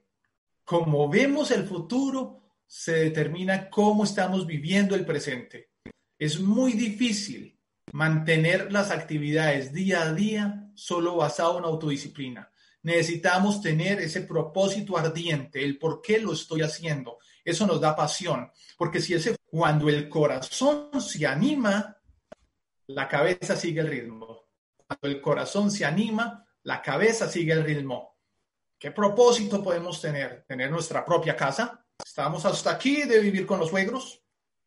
Como 0.62 1.08
vemos 1.08 1.52
el 1.52 1.64
futuro, 1.64 2.50
se 2.66 2.92
determina 2.92 3.70
cómo 3.70 4.04
estamos 4.04 4.46
viviendo 4.46 4.94
el 4.94 5.06
presente. 5.06 5.70
Es 6.18 6.38
muy 6.38 6.74
difícil 6.74 7.58
mantener 7.92 8.70
las 8.70 8.90
actividades 8.90 9.72
día 9.72 10.02
a 10.02 10.12
día 10.12 10.70
solo 10.74 11.16
basado 11.16 11.56
en 11.56 11.64
autodisciplina. 11.64 12.52
Necesitamos 12.84 13.62
tener 13.62 13.98
ese 14.00 14.20
propósito 14.20 14.98
ardiente, 14.98 15.64
el 15.64 15.78
por 15.78 16.02
qué 16.02 16.18
lo 16.18 16.34
estoy 16.34 16.60
haciendo. 16.60 17.18
Eso 17.42 17.66
nos 17.66 17.80
da 17.80 17.96
pasión, 17.96 18.52
porque 18.76 19.00
si 19.00 19.14
ese 19.14 19.36
cuando 19.46 19.88
el 19.88 20.06
corazón 20.08 20.90
se 21.00 21.26
anima, 21.26 21.96
la 22.88 23.08
cabeza 23.08 23.56
sigue 23.56 23.80
el 23.80 23.88
ritmo. 23.88 24.48
Cuando 24.86 25.08
el 25.08 25.22
corazón 25.22 25.70
se 25.70 25.86
anima, 25.86 26.44
la 26.64 26.82
cabeza 26.82 27.26
sigue 27.26 27.54
el 27.54 27.64
ritmo. 27.64 28.18
¿Qué 28.78 28.90
propósito 28.90 29.62
podemos 29.62 30.02
tener? 30.02 30.44
Tener 30.46 30.70
nuestra 30.70 31.06
propia 31.06 31.34
casa. 31.34 31.86
Estamos 32.04 32.44
hasta 32.44 32.72
aquí 32.72 33.04
de 33.04 33.18
vivir 33.18 33.46
con 33.46 33.60
los 33.60 33.70
suegros, 33.70 34.22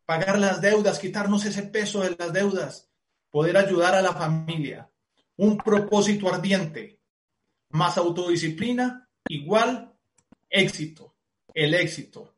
pagar 0.05 0.39
las 0.39 0.59
deudas, 0.59 0.97
quitarnos 0.97 1.45
ese 1.45 1.63
peso 1.63 1.99
de 1.99 2.15
las 2.17 2.33
deudas, 2.33 2.89
poder 3.29 3.57
ayudar 3.57 3.93
a 3.93 4.01
la 4.01 4.13
familia. 4.13 4.89
Un 5.35 5.55
propósito 5.57 6.33
ardiente, 6.33 6.96
más 7.69 7.97
autodisciplina, 7.97 9.09
igual 9.27 9.93
éxito. 10.49 11.15
El 11.53 11.73
éxito. 11.73 12.35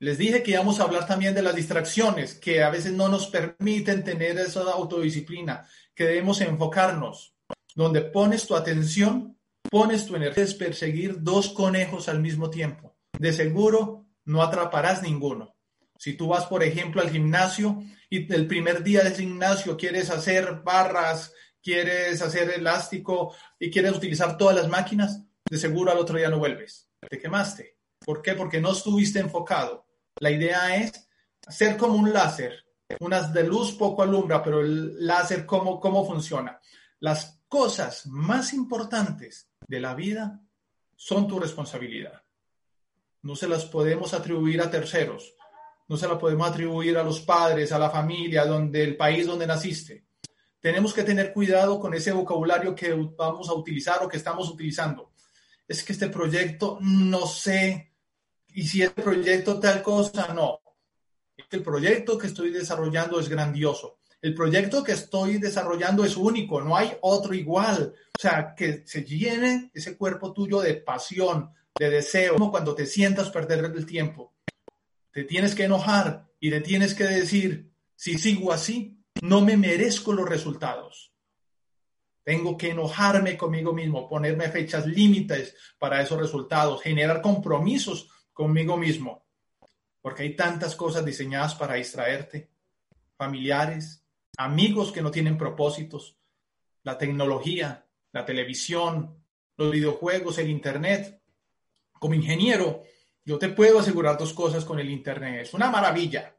Les 0.00 0.16
dije 0.16 0.42
que 0.42 0.52
íbamos 0.52 0.78
a 0.78 0.84
hablar 0.84 1.06
también 1.06 1.34
de 1.34 1.42
las 1.42 1.56
distracciones 1.56 2.34
que 2.34 2.62
a 2.62 2.70
veces 2.70 2.92
no 2.92 3.08
nos 3.08 3.26
permiten 3.26 4.04
tener 4.04 4.38
esa 4.38 4.60
autodisciplina, 4.60 5.68
que 5.94 6.04
debemos 6.04 6.40
enfocarnos. 6.40 7.34
Donde 7.74 8.02
pones 8.02 8.46
tu 8.46 8.54
atención, 8.54 9.36
pones 9.70 10.06
tu 10.06 10.16
energía, 10.16 10.44
es 10.44 10.54
perseguir 10.54 11.22
dos 11.22 11.50
conejos 11.50 12.08
al 12.08 12.20
mismo 12.20 12.50
tiempo. 12.50 12.96
De 13.18 13.32
seguro 13.32 14.06
no 14.24 14.42
atraparás 14.42 15.02
ninguno. 15.02 15.54
Si 15.96 16.14
tú 16.14 16.28
vas, 16.28 16.46
por 16.46 16.62
ejemplo, 16.62 17.00
al 17.00 17.10
gimnasio 17.10 17.82
y 18.08 18.32
el 18.32 18.46
primer 18.46 18.84
día 18.84 19.02
del 19.02 19.14
gimnasio 19.14 19.76
quieres 19.76 20.10
hacer 20.10 20.62
barras, 20.64 21.32
quieres 21.62 22.20
hacer 22.22 22.50
elástico 22.50 23.34
y 23.58 23.70
quieres 23.70 23.92
utilizar 23.92 24.36
todas 24.36 24.56
las 24.56 24.68
máquinas, 24.68 25.22
de 25.48 25.58
seguro 25.58 25.90
al 25.90 25.98
otro 25.98 26.18
día 26.18 26.28
no 26.28 26.38
vuelves. 26.38 26.90
Te 27.08 27.18
quemaste. 27.18 27.78
¿Por 28.04 28.22
qué? 28.22 28.34
Porque 28.34 28.60
no 28.60 28.72
estuviste 28.72 29.18
enfocado. 29.18 29.86
La 30.20 30.30
idea 30.30 30.76
es 30.76 31.08
hacer 31.46 31.76
como 31.76 31.94
un 31.94 32.12
láser. 32.12 32.64
Unas 33.00 33.32
de 33.32 33.44
luz 33.44 33.72
poco 33.72 34.02
alumbra, 34.02 34.42
pero 34.42 34.60
el 34.60 35.06
láser, 35.06 35.44
¿cómo, 35.44 35.78
cómo 35.78 36.06
funciona? 36.06 36.60
Las 37.00 37.40
cosas 37.48 38.06
más 38.06 38.52
importantes 38.52 39.50
de 39.66 39.80
la 39.80 39.94
vida 39.94 40.40
son 40.96 41.28
tu 41.28 41.38
responsabilidad. 41.38 42.22
No 43.22 43.36
se 43.36 43.48
las 43.48 43.64
podemos 43.64 44.14
atribuir 44.14 44.60
a 44.60 44.70
terceros 44.70 45.34
no 45.88 45.96
se 45.96 46.06
la 46.06 46.18
podemos 46.18 46.48
atribuir 46.48 46.98
a 46.98 47.02
los 47.02 47.20
padres, 47.20 47.72
a 47.72 47.78
la 47.78 47.90
familia, 47.90 48.44
donde 48.44 48.84
el 48.84 48.96
país 48.96 49.26
donde 49.26 49.46
naciste. 49.46 50.04
Tenemos 50.60 50.92
que 50.92 51.04
tener 51.04 51.32
cuidado 51.32 51.78
con 51.78 51.94
ese 51.94 52.12
vocabulario 52.12 52.74
que 52.74 52.92
vamos 53.16 53.48
a 53.48 53.54
utilizar 53.54 54.02
o 54.02 54.08
que 54.08 54.16
estamos 54.16 54.48
utilizando. 54.48 55.12
Es 55.66 55.84
que 55.84 55.92
este 55.92 56.08
proyecto 56.08 56.78
no 56.80 57.26
sé, 57.26 57.92
y 58.48 58.66
si 58.66 58.82
el 58.82 58.90
proyecto 58.90 59.60
tal 59.60 59.82
cosa, 59.82 60.32
no. 60.34 60.60
El 61.50 61.62
proyecto 61.62 62.18
que 62.18 62.26
estoy 62.26 62.50
desarrollando 62.50 63.20
es 63.20 63.28
grandioso. 63.28 63.98
El 64.20 64.34
proyecto 64.34 64.82
que 64.82 64.92
estoy 64.92 65.38
desarrollando 65.38 66.04
es 66.04 66.16
único, 66.16 66.60
no 66.60 66.76
hay 66.76 66.96
otro 67.02 67.34
igual. 67.34 67.94
O 68.18 68.20
sea, 68.20 68.54
que 68.56 68.82
se 68.84 69.04
llene 69.04 69.70
ese 69.72 69.96
cuerpo 69.96 70.32
tuyo 70.32 70.60
de 70.60 70.74
pasión, 70.74 71.52
de 71.78 71.90
deseo, 71.90 72.34
como 72.34 72.50
cuando 72.50 72.74
te 72.74 72.86
sientas 72.86 73.30
perder 73.30 73.64
el 73.64 73.86
tiempo 73.86 74.34
te 75.18 75.24
tienes 75.24 75.56
que 75.56 75.64
enojar 75.64 76.28
y 76.38 76.48
te 76.50 76.60
tienes 76.60 76.94
que 76.94 77.02
decir, 77.02 77.72
si 77.96 78.18
sigo 78.18 78.52
así, 78.52 78.97
no 79.22 79.40
me 79.40 79.56
merezco 79.56 80.12
los 80.12 80.28
resultados. 80.28 81.12
Tengo 82.24 82.58
que 82.58 82.70
enojarme 82.70 83.36
conmigo 83.36 83.72
mismo, 83.72 84.08
ponerme 84.08 84.50
fechas 84.50 84.86
límites 84.86 85.54
para 85.78 86.02
esos 86.02 86.20
resultados, 86.20 86.82
generar 86.82 87.22
compromisos 87.22 88.10
conmigo 88.32 88.76
mismo, 88.76 89.26
porque 90.02 90.24
hay 90.24 90.36
tantas 90.36 90.76
cosas 90.76 91.04
diseñadas 91.04 91.54
para 91.54 91.74
distraerte, 91.74 92.50
familiares, 93.16 94.04
amigos 94.36 94.92
que 94.92 95.02
no 95.02 95.10
tienen 95.10 95.38
propósitos, 95.38 96.18
la 96.82 96.98
tecnología, 96.98 97.86
la 98.12 98.24
televisión, 98.24 99.24
los 99.56 99.70
videojuegos, 99.70 100.38
el 100.38 100.50
Internet. 100.50 101.20
Como 101.92 102.14
ingeniero, 102.14 102.82
yo 103.24 103.38
te 103.38 103.48
puedo 103.48 103.80
asegurar 103.80 104.16
dos 104.16 104.32
cosas 104.32 104.64
con 104.64 104.78
el 104.78 104.90
Internet. 104.90 105.42
Es 105.42 105.54
una 105.54 105.70
maravilla, 105.70 106.36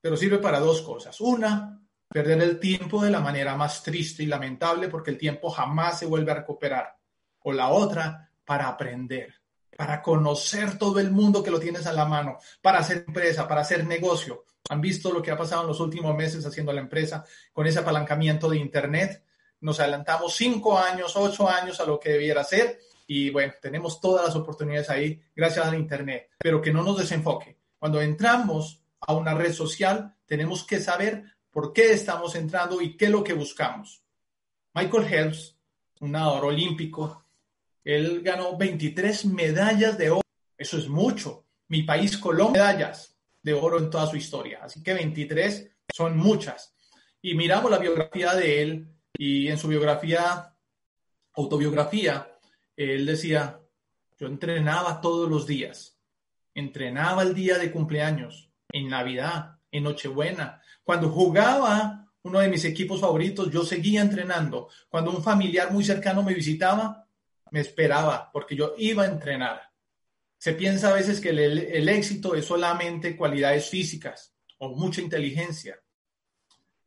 pero 0.00 0.16
sirve 0.16 0.38
para 0.38 0.58
dos 0.58 0.82
cosas. 0.82 1.20
Una, 1.20 1.81
perder 2.12 2.42
el 2.42 2.60
tiempo 2.60 3.02
de 3.02 3.10
la 3.10 3.20
manera 3.20 3.56
más 3.56 3.82
triste 3.82 4.22
y 4.22 4.26
lamentable 4.26 4.88
porque 4.88 5.10
el 5.10 5.18
tiempo 5.18 5.50
jamás 5.50 5.98
se 5.98 6.06
vuelve 6.06 6.32
a 6.32 6.36
recuperar. 6.36 6.96
O 7.40 7.52
la 7.52 7.68
otra, 7.68 8.30
para 8.44 8.68
aprender, 8.68 9.34
para 9.76 10.02
conocer 10.02 10.78
todo 10.78 11.00
el 11.00 11.10
mundo 11.10 11.42
que 11.42 11.50
lo 11.50 11.58
tienes 11.58 11.86
a 11.86 11.92
la 11.92 12.04
mano, 12.04 12.38
para 12.60 12.80
hacer 12.80 13.04
empresa, 13.06 13.48
para 13.48 13.62
hacer 13.62 13.86
negocio. 13.86 14.44
Han 14.68 14.80
visto 14.80 15.12
lo 15.12 15.22
que 15.22 15.30
ha 15.30 15.36
pasado 15.36 15.62
en 15.62 15.68
los 15.68 15.80
últimos 15.80 16.14
meses 16.14 16.44
haciendo 16.46 16.72
la 16.72 16.80
empresa 16.80 17.24
con 17.52 17.66
ese 17.66 17.80
apalancamiento 17.80 18.48
de 18.48 18.58
Internet. 18.58 19.24
Nos 19.60 19.80
adelantamos 19.80 20.34
cinco 20.34 20.78
años, 20.78 21.16
ocho 21.16 21.48
años 21.48 21.80
a 21.80 21.84
lo 21.84 21.98
que 21.98 22.10
debiera 22.10 22.44
ser 22.44 22.78
y 23.06 23.30
bueno, 23.30 23.54
tenemos 23.60 24.00
todas 24.00 24.26
las 24.26 24.36
oportunidades 24.36 24.90
ahí 24.90 25.20
gracias 25.34 25.66
al 25.66 25.74
Internet, 25.74 26.30
pero 26.38 26.62
que 26.62 26.72
no 26.72 26.82
nos 26.82 26.98
desenfoque. 26.98 27.58
Cuando 27.78 28.00
entramos 28.00 28.82
a 29.00 29.14
una 29.14 29.34
red 29.34 29.52
social, 29.52 30.14
tenemos 30.26 30.64
que 30.64 30.80
saber 30.80 31.24
por 31.52 31.72
qué 31.72 31.92
estamos 31.92 32.34
entrando 32.34 32.80
y 32.80 32.96
qué 32.96 33.04
es 33.04 33.10
lo 33.10 33.22
que 33.22 33.34
buscamos. 33.34 34.02
Michael 34.74 35.04
Phelps, 35.04 35.56
un 36.00 36.12
nadador 36.12 36.46
olímpico, 36.46 37.26
él 37.84 38.22
ganó 38.22 38.56
23 38.56 39.26
medallas 39.26 39.98
de 39.98 40.10
oro. 40.10 40.22
Eso 40.56 40.78
es 40.78 40.88
mucho. 40.88 41.44
Mi 41.68 41.82
país, 41.82 42.16
Colombia, 42.16 42.62
medallas 42.62 43.14
de 43.42 43.52
oro 43.52 43.78
en 43.78 43.90
toda 43.90 44.06
su 44.06 44.16
historia. 44.16 44.60
Así 44.62 44.82
que 44.82 44.94
23 44.94 45.70
son 45.94 46.16
muchas. 46.16 46.74
Y 47.20 47.34
miramos 47.34 47.70
la 47.70 47.78
biografía 47.78 48.34
de 48.34 48.62
él 48.62 48.88
y 49.16 49.48
en 49.48 49.58
su 49.58 49.68
biografía, 49.68 50.54
autobiografía, 51.34 52.32
él 52.74 53.04
decía, 53.04 53.60
yo 54.18 54.26
entrenaba 54.26 55.00
todos 55.00 55.28
los 55.28 55.46
días, 55.46 55.98
entrenaba 56.54 57.22
el 57.22 57.34
día 57.34 57.58
de 57.58 57.70
cumpleaños, 57.70 58.50
en 58.70 58.88
Navidad, 58.88 59.58
en 59.70 59.84
Nochebuena, 59.84 60.61
cuando 60.84 61.08
jugaba 61.08 62.02
uno 62.22 62.38
de 62.38 62.48
mis 62.48 62.64
equipos 62.64 63.00
favoritos, 63.00 63.50
yo 63.50 63.64
seguía 63.64 64.00
entrenando. 64.00 64.68
Cuando 64.88 65.10
un 65.10 65.22
familiar 65.22 65.72
muy 65.72 65.84
cercano 65.84 66.22
me 66.22 66.34
visitaba, 66.34 67.06
me 67.50 67.60
esperaba 67.60 68.30
porque 68.32 68.56
yo 68.56 68.74
iba 68.78 69.02
a 69.04 69.08
entrenar. 69.08 69.60
Se 70.38 70.54
piensa 70.54 70.88
a 70.88 70.94
veces 70.94 71.20
que 71.20 71.30
el, 71.30 71.88
éxito 71.88 72.34
es 72.34 72.44
solamente 72.44 73.16
cualidades 73.16 73.68
físicas 73.68 74.34
o 74.58 74.70
mucha 74.70 75.00
inteligencia, 75.00 75.80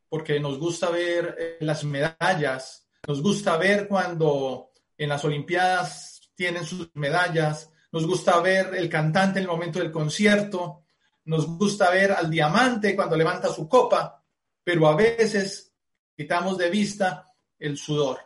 porque 0.10 0.40
nos 0.40 0.58
gusta 0.58 0.90
ver 0.90 1.36
eh, 1.38 1.58
las 1.62 1.84
medallas, 1.84 2.88
nos 3.08 3.22
gusta 3.22 3.58
ver 3.58 3.88
cuando 3.88 4.72
en 4.98 5.10
las 5.10 5.24
Olimpiadas 5.24 6.32
tienen 6.36 6.66
sus 6.66 6.90
medallas, 6.96 7.72
nos 7.92 8.08
gusta 8.08 8.40
ver 8.42 8.76
el 8.76 8.90
cantante 8.90 9.40
en 9.40 9.44
el 9.46 9.52
momento 9.52 9.80
del 9.80 9.92
concierto, 9.92 10.85
nos 11.26 11.48
gusta 11.48 11.90
ver 11.92 12.12
al 12.12 12.30
diamante 12.30 12.96
cuando 12.96 13.18
levanta 13.18 13.54
su 13.54 13.68
copa, 13.68 14.24
pero 14.64 14.88
a 14.88 14.96
veces 14.96 15.74
quitamos 16.16 16.58
de 16.58 16.70
vista 16.70 17.32
el 17.60 17.78
sudor, 17.78 18.20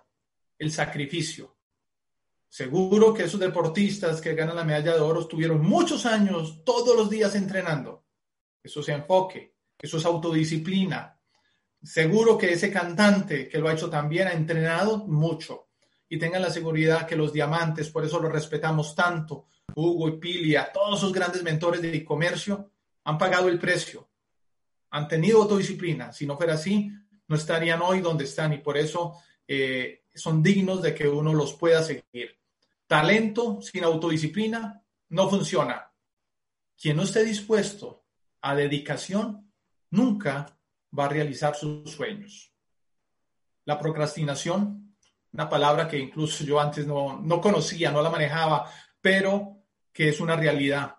el 0.57 0.71
sacrificio. 0.71 1.55
Seguro 2.47 3.13
que 3.13 3.25
esos 3.25 3.39
deportistas 3.39 4.19
que 4.19 4.33
ganan 4.33 4.55
la 4.55 4.63
medalla 4.63 4.95
de 4.95 5.01
oro 5.01 5.27
tuvieron 5.27 5.61
muchos 5.61 6.05
años, 6.05 6.63
todos 6.65 6.95
los 6.95 7.09
días 7.09 7.35
entrenando. 7.35 8.05
Eso 8.63 8.81
es 8.81 8.89
enfoque, 8.89 9.55
eso 9.79 9.97
es 9.97 10.05
autodisciplina. 10.05 11.17
Seguro 11.81 12.37
que 12.37 12.53
ese 12.53 12.71
cantante 12.71 13.47
que 13.47 13.59
lo 13.59 13.69
ha 13.69 13.73
hecho 13.73 13.89
también 13.89 14.27
ha 14.27 14.33
entrenado 14.33 14.97
mucho 15.07 15.67
y 16.09 16.17
tengan 16.17 16.41
la 16.41 16.49
seguridad 16.49 17.05
que 17.05 17.15
los 17.15 17.31
diamantes, 17.31 17.89
por 17.89 18.03
eso 18.03 18.19
los 18.19 18.31
respetamos 18.31 18.95
tanto, 18.95 19.45
Hugo 19.75 20.09
y 20.09 20.17
Pilia, 20.17 20.71
todos 20.73 20.99
esos 20.99 21.13
grandes 21.13 21.43
mentores 21.43 21.81
de 21.81 22.03
comercio, 22.03 22.71
han 23.09 23.17
pagado 23.17 23.49
el 23.49 23.57
precio, 23.57 24.07
han 24.91 25.07
tenido 25.07 25.41
autodisciplina. 25.41 26.13
Si 26.13 26.27
no 26.27 26.37
fuera 26.37 26.53
así, 26.53 26.91
no 27.27 27.35
estarían 27.35 27.81
hoy 27.81 28.01
donde 28.01 28.25
están 28.25 28.53
y 28.53 28.59
por 28.59 28.77
eso 28.77 29.17
eh, 29.47 30.05
son 30.13 30.43
dignos 30.43 30.81
de 30.81 30.93
que 30.93 31.07
uno 31.07 31.33
los 31.33 31.53
pueda 31.53 31.81
seguir. 31.81 32.37
Talento 32.85 33.61
sin 33.61 33.83
autodisciplina 33.83 34.83
no 35.09 35.29
funciona. 35.29 35.91
Quien 36.77 36.97
no 36.97 37.03
esté 37.03 37.23
dispuesto 37.23 38.05
a 38.41 38.55
dedicación 38.55 39.51
nunca 39.89 40.57
va 40.97 41.05
a 41.05 41.09
realizar 41.09 41.55
sus 41.55 41.89
sueños. 41.89 42.53
La 43.65 43.79
procrastinación 43.79 44.89
una 45.31 45.49
palabra 45.49 45.87
que 45.87 45.97
incluso 45.97 46.43
yo 46.43 46.59
antes 46.59 46.87
no, 46.87 47.19
no 47.19 47.39
conocía, 47.39 47.91
no 47.91 48.01
la 48.01 48.09
manejaba, 48.09 48.71
pero 49.01 49.63
que 49.93 50.09
es 50.09 50.19
una 50.19 50.35
realidad. 50.35 50.95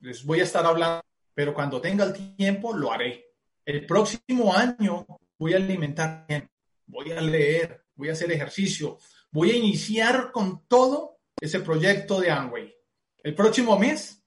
Les 0.00 0.24
voy 0.24 0.40
a 0.40 0.44
estar 0.44 0.64
hablando, 0.66 1.02
pero 1.34 1.54
cuando 1.54 1.80
tenga 1.80 2.04
el 2.04 2.36
tiempo 2.36 2.76
lo 2.76 2.92
haré. 2.92 3.34
El 3.64 3.86
próximo 3.86 4.54
año 4.54 5.06
voy 5.38 5.54
a 5.54 5.56
alimentar 5.56 6.26
bien, 6.28 6.50
voy 6.86 7.12
a 7.12 7.20
leer, 7.20 7.86
voy 7.94 8.08
a 8.08 8.12
hacer 8.12 8.32
ejercicio, 8.32 8.98
voy 9.30 9.50
a 9.50 9.56
iniciar 9.56 10.32
con 10.32 10.66
todo 10.66 11.20
ese 11.40 11.60
proyecto 11.60 12.20
de 12.20 12.30
Amway. 12.30 12.74
El 13.22 13.34
próximo 13.34 13.78
mes 13.78 14.22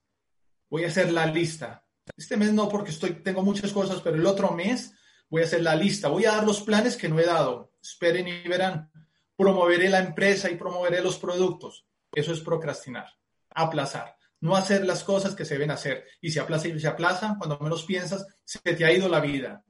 voy 0.68 0.84
a 0.84 0.88
hacer 0.88 1.12
la 1.12 1.26
lista. 1.26 1.86
Este 2.16 2.36
mes 2.36 2.52
no 2.52 2.68
porque 2.68 2.90
estoy, 2.90 3.22
tengo 3.22 3.42
muchas 3.42 3.72
cosas, 3.72 4.00
pero 4.00 4.16
el 4.16 4.26
otro 4.26 4.50
mes 4.50 4.92
voy 5.28 5.42
a 5.42 5.44
hacer 5.46 5.62
la 5.62 5.74
lista. 5.74 6.08
Voy 6.08 6.24
a 6.24 6.32
dar 6.32 6.44
los 6.44 6.62
planes 6.62 6.96
que 6.96 7.08
no 7.08 7.18
he 7.18 7.26
dado. 7.26 7.72
Esperen 7.82 8.28
y 8.28 8.48
verán. 8.48 8.90
Promoveré 9.36 9.88
la 9.88 9.98
empresa 9.98 10.50
y 10.50 10.56
promoveré 10.56 11.02
los 11.02 11.18
productos. 11.18 11.86
Eso 12.12 12.32
es 12.32 12.40
procrastinar, 12.40 13.08
aplazar 13.50 14.16
no 14.44 14.54
hacer 14.56 14.84
las 14.84 15.04
cosas 15.04 15.34
que 15.34 15.46
se 15.46 15.54
deben 15.54 15.70
hacer. 15.70 16.04
Y 16.20 16.30
se 16.30 16.38
aplaza 16.38 16.68
y 16.68 16.78
se 16.78 16.86
aplaza, 16.86 17.36
cuando 17.38 17.58
menos 17.60 17.84
piensas, 17.84 18.26
se 18.44 18.60
te 18.60 18.84
ha 18.84 18.92
ido 18.92 19.08
la 19.08 19.20
vida. 19.20 19.64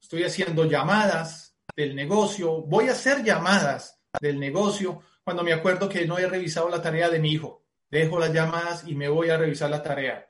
Estoy 0.00 0.24
haciendo 0.24 0.64
llamadas 0.64 1.54
del 1.76 1.94
negocio, 1.94 2.62
voy 2.62 2.88
a 2.88 2.92
hacer 2.92 3.22
llamadas 3.22 4.00
del 4.18 4.40
negocio 4.40 5.02
cuando 5.22 5.42
me 5.42 5.52
acuerdo 5.52 5.90
que 5.90 6.06
no 6.06 6.16
he 6.16 6.26
revisado 6.26 6.70
la 6.70 6.80
tarea 6.80 7.10
de 7.10 7.18
mi 7.18 7.32
hijo. 7.32 7.66
Dejo 7.90 8.18
las 8.18 8.32
llamadas 8.32 8.84
y 8.86 8.94
me 8.94 9.10
voy 9.10 9.28
a 9.28 9.36
revisar 9.36 9.68
la 9.68 9.82
tarea. 9.82 10.26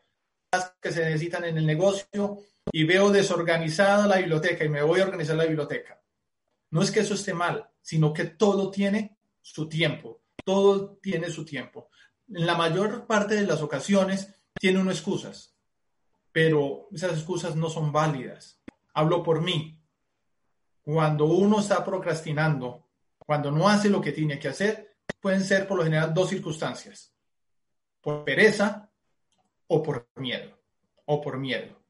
que 0.81 0.91
se 0.91 1.05
necesitan 1.05 1.45
en 1.45 1.57
el 1.57 1.67
negocio 1.67 2.39
y 2.73 2.83
veo 2.83 3.11
desorganizada 3.11 4.09
la 4.09 4.17
biblioteca 4.17 4.65
y 4.65 4.69
me 4.69 4.83
voy 4.83 4.99
a 4.99 5.05
organizar 5.05 5.37
la 5.37 5.47
biblioteca. 5.47 6.03
No 6.71 6.83
es 6.83 6.91
que 6.91 7.01
eso 7.01 7.15
esté 7.15 7.33
mal, 7.33 7.71
sino 7.81 8.13
que 8.13 8.25
todo 8.25 8.73
tiene 8.73 9.19
su 9.41 9.69
tiempo. 9.69 10.23
Todo 10.45 10.97
tiene 10.97 11.31
su 11.31 11.45
tiempo 11.45 11.91
en 12.35 12.47
la 12.47 12.57
mayor 12.57 13.07
parte 13.07 13.37
de 13.37 13.47
las 13.47 13.63
ocasiones 13.63 14.35
tiene 14.59 14.81
uno 14.81 14.91
excusas, 14.91 15.55
pero 16.33 16.89
esas 16.93 17.13
excusas 17.13 17.55
no 17.55 17.71
son 17.71 17.93
válidas. 17.93 18.61
Hablo 18.93 19.23
por 19.23 19.41
mí. 19.41 19.81
Cuando 20.83 21.27
uno 21.27 21.61
está 21.61 21.85
procrastinando, 21.85 22.89
cuando 23.19 23.51
no 23.51 23.69
hace 23.69 23.89
lo 23.89 24.01
que 24.01 24.13
tiene 24.13 24.39
que 24.39 24.49
hacer, 24.49 24.97
pueden 25.21 25.45
ser 25.45 25.67
por 25.67 25.79
lo 25.79 25.85
general 25.85 26.13
dos 26.13 26.29
circunstancias. 26.29 27.13
Por 28.01 28.25
pereza 28.25 28.91
o 29.69 29.83
por 29.83 30.09
miedo. 30.17 30.59
O 31.07 31.21
por 31.21 31.39
miedo. 31.39 31.81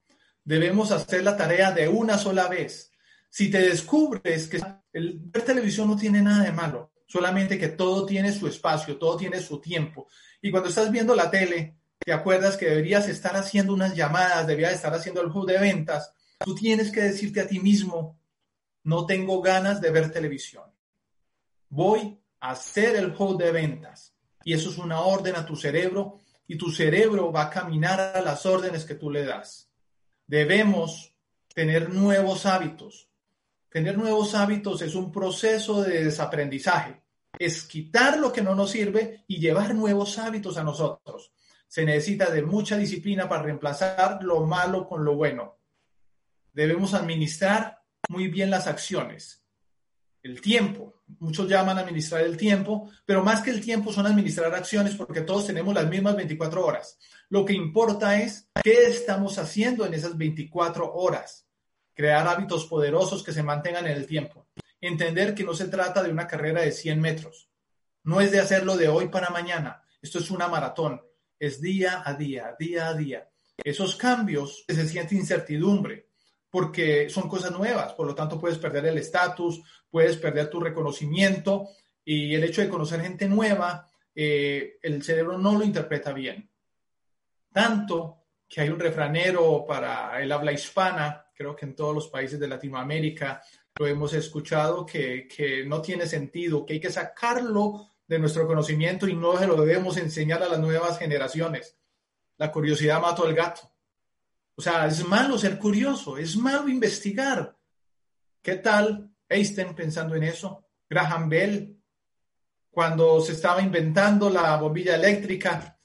Debemos 0.45 0.91
hacer 0.93 1.25
la 1.25 1.37
tarea 1.37 1.73
de 1.73 1.89
una 1.89 2.19
sola 2.19 2.49
vez. 2.49 2.93
Si 3.31 3.51
te 3.51 3.61
descubres 3.61 4.47
que 4.47 4.63
el 4.93 5.19
ver 5.19 5.43
televisión 5.43 5.89
no 5.89 5.97
tiene 5.97 6.23
nada 6.23 6.45
de 6.45 6.53
malo, 6.53 6.93
solamente 7.07 7.59
que 7.59 7.69
todo 7.69 8.07
tiene 8.07 8.33
su 8.33 8.47
espacio, 8.47 8.97
todo 8.97 9.17
tiene 9.17 9.41
su 9.41 9.61
tiempo. 9.61 10.07
Y 10.45 10.51
cuando 10.51 10.69
estás 10.69 10.93
viendo 10.93 11.15
la 11.15 11.31
tele, 11.31 11.75
te 11.99 12.13
acuerdas 12.13 12.59
que 12.59 12.67
deberías 12.67 13.09
estar 13.09 13.35
haciendo 13.35 13.73
unas 13.73 13.97
llamadas, 13.97 14.47
deberías 14.47 14.75
estar 14.75 14.93
haciendo 14.93 15.23
el 15.23 15.31
juego 15.31 15.47
de 15.47 15.59
ventas, 15.59 16.13
tú 16.39 16.55
tienes 16.55 16.93
que 16.93 17.01
decirte 17.01 17.41
a 17.41 17.47
ti 17.47 17.61
mismo, 17.61 18.21
no 18.83 19.07
tengo 19.07 19.41
ganas 19.41 19.81
de 19.81 19.91
ver 19.91 20.13
televisión. 20.13 20.65
Voy 21.71 22.21
a 22.41 22.51
hacer 22.51 22.95
el 22.97 23.15
juego 23.15 23.37
de 23.37 23.53
ventas. 23.53 24.13
Y 24.45 24.53
eso 24.53 24.69
es 24.69 24.77
una 24.77 25.01
orden 25.01 25.35
a 25.35 25.47
tu 25.47 25.57
cerebro 25.57 26.19
y 26.47 26.59
tu 26.59 26.71
cerebro 26.71 27.33
va 27.33 27.45
a 27.45 27.51
caminar 27.51 27.99
a 27.99 28.21
las 28.21 28.45
órdenes 28.45 28.85
que 28.85 28.97
tú 28.97 29.11
le 29.11 29.25
das. 29.25 29.71
Debemos 30.27 31.15
tener 31.55 31.89
nuevos 31.89 32.45
hábitos. 32.45 33.09
Tener 33.71 33.97
nuevos 33.97 34.35
hábitos 34.35 34.83
es 34.83 34.95
un 34.95 35.11
proceso 35.11 35.83
de 35.83 36.05
desaprendizaje 36.05 37.04
es 37.39 37.65
quitar 37.65 38.19
lo 38.19 38.33
que 38.33 38.43
no 38.43 38.55
nos 38.55 38.71
sirve 38.71 39.25
y 39.27 39.39
llevar 39.39 39.75
nuevos 39.75 40.19
hábitos 40.19 40.57
a 40.57 40.65
nosotros. 40.65 41.33
Se 41.67 41.85
necesita 41.85 42.31
de 42.31 42.43
mucha 42.43 42.77
disciplina 42.77 43.29
para 43.29 43.43
reemplazar 43.43 44.23
lo 44.23 44.47
malo 44.47 44.87
con 44.87 45.05
lo 45.05 45.17
bueno. 45.17 45.59
Debemos 46.53 46.95
administrar 46.95 47.83
muy 48.09 48.29
bien 48.29 48.51
las 48.51 48.67
acciones. 48.67 49.45
El 50.23 50.41
tiempo. 50.41 51.03
Muchos 51.19 51.49
llaman 51.49 51.79
administrar 51.79 52.23
el 52.23 52.37
tiempo, 52.37 52.91
pero 53.05 53.23
más 53.23 53.43
que 53.43 53.51
el 53.51 53.61
tiempo 53.61 53.93
son 53.93 54.07
administrar 54.07 54.55
acciones 54.55 54.95
porque 54.95 55.21
todos 55.21 55.47
tenemos 55.47 55.75
las 55.75 55.89
mismas 55.89 56.17
24 56.17 56.65
horas. 56.65 56.99
Lo 57.29 57.45
que 57.45 57.53
importa 57.53 58.21
es 58.21 58.49
qué 58.63 58.87
estamos 58.87 59.39
haciendo 59.39 59.85
en 59.85 59.95
esas 59.95 60.17
24 60.17 60.95
horas. 60.95 61.47
Crear 61.93 62.27
hábitos 62.27 62.67
poderosos 62.67 63.23
que 63.23 63.33
se 63.33 63.43
mantengan 63.43 63.87
en 63.87 63.93
el 63.93 64.07
tiempo 64.07 64.47
entender 64.87 65.35
que 65.35 65.45
no 65.45 65.55
se 65.55 65.69
trata 65.69 66.03
de 66.03 66.11
una 66.11 66.27
carrera 66.27 66.63
de 66.63 66.73
100 66.73 67.01
metros. 67.01 67.49
No 68.03 68.21
es 68.21 68.31
de 68.31 68.41
hacerlo 68.41 68.77
de 68.77 68.89
hoy 68.89 69.09
para 69.09 69.31
mañana. 69.31 69.83
Esto 70.03 70.19
es 70.19 70.31
una 70.31 70.49
maratón. 70.49 71.01
Es 71.39 71.61
día 71.61 72.03
a 72.05 72.15
día, 72.15 72.55
día 72.59 72.89
a 72.89 72.95
día. 72.95 73.29
Esos 73.57 73.97
cambios 73.97 74.65
se 74.69 74.89
siente 74.89 75.15
incertidumbre 75.15 76.09
porque 76.51 77.09
son 77.11 77.29
cosas 77.29 77.51
nuevas. 77.53 77.95
Por 77.95 78.07
lo 78.07 78.15
tanto, 78.15 78.41
puedes 78.41 78.59
perder 78.59 78.87
el 78.87 78.99
estatus, 78.99 79.63
puedes 79.91 80.17
perder 80.17 80.49
tu 80.51 80.61
reconocimiento 80.61 81.69
y 82.05 82.35
el 82.35 82.45
hecho 82.45 82.61
de 82.61 82.69
conocer 82.69 83.01
gente 83.01 83.29
nueva, 83.29 83.89
eh, 84.15 84.79
el 84.83 85.03
cerebro 85.03 85.39
no 85.39 85.59
lo 85.59 85.65
interpreta 85.65 86.13
bien. 86.13 86.51
Tanto 87.53 88.25
que 88.49 88.61
hay 88.61 88.69
un 88.69 88.79
refranero 88.79 89.65
para 89.67 90.21
el 90.23 90.31
habla 90.31 90.53
hispana, 90.53 91.27
creo 91.35 91.57
que 91.57 91.67
en 91.67 91.75
todos 91.75 91.95
los 91.95 92.09
países 92.09 92.39
de 92.39 92.49
Latinoamérica, 92.49 93.43
lo 93.77 93.87
hemos 93.87 94.13
escuchado 94.15 94.87
que, 94.87 95.27
que, 95.27 95.65
no 95.65 95.83
tiene 95.83 96.07
sentido, 96.07 96.65
que 96.65 96.75
hay 96.75 96.81
que 96.81 96.93
sacarlo 96.93 97.91
de 98.07 98.19
nuestro 98.19 98.47
conocimiento 98.47 99.09
y 99.09 99.15
no 99.17 99.37
se 99.37 99.47
lo 99.47 99.57
debemos 99.57 99.97
enseñar 99.97 100.43
a 100.43 100.49
las 100.49 100.61
nuevas 100.61 100.99
generaciones. 100.99 101.77
La 102.37 102.53
curiosidad 102.53 103.01
mató 103.01 103.27
al 103.27 103.35
gato. 103.35 103.63
O 104.55 104.63
sea, 104.63 104.87
es 104.87 105.05
malo 105.05 105.37
ser 105.39 105.59
curioso, 105.59 106.17
es 106.17 106.37
malo 106.37 106.69
investigar. 106.69 107.57
¿Qué 108.41 108.57
tal 108.57 109.11
Einstein 109.29 109.75
pensando 109.75 110.15
en 110.15 110.23
eso? 110.23 110.65
Graham 110.89 111.29
Bell, 111.29 111.77
cuando 112.71 113.21
se 113.21 113.33
estaba 113.33 113.61
inventando 113.61 114.31
la 114.31 114.57
bombilla 114.57 114.95
eléctrica, 114.95 115.77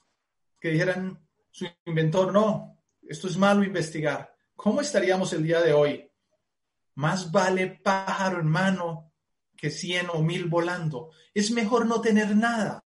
que 0.59 0.69
dijeran 0.69 1.25
su 1.49 1.65
inventor, 1.85 2.31
no, 2.31 2.77
esto 3.01 3.27
es 3.27 3.37
malo 3.37 3.63
investigar. 3.63 4.35
¿Cómo 4.55 4.81
estaríamos 4.81 5.33
el 5.33 5.43
día 5.43 5.61
de 5.61 5.73
hoy? 5.73 6.08
Más 6.99 7.31
vale 7.31 7.79
pájaro 7.81 8.41
en 8.41 8.47
mano 8.47 9.13
que 9.55 9.69
cien 9.69 10.07
o 10.11 10.21
mil 10.21 10.47
volando. 10.49 11.11
Es 11.33 11.49
mejor 11.49 11.85
no 11.85 12.01
tener 12.01 12.35
nada. 12.35 12.83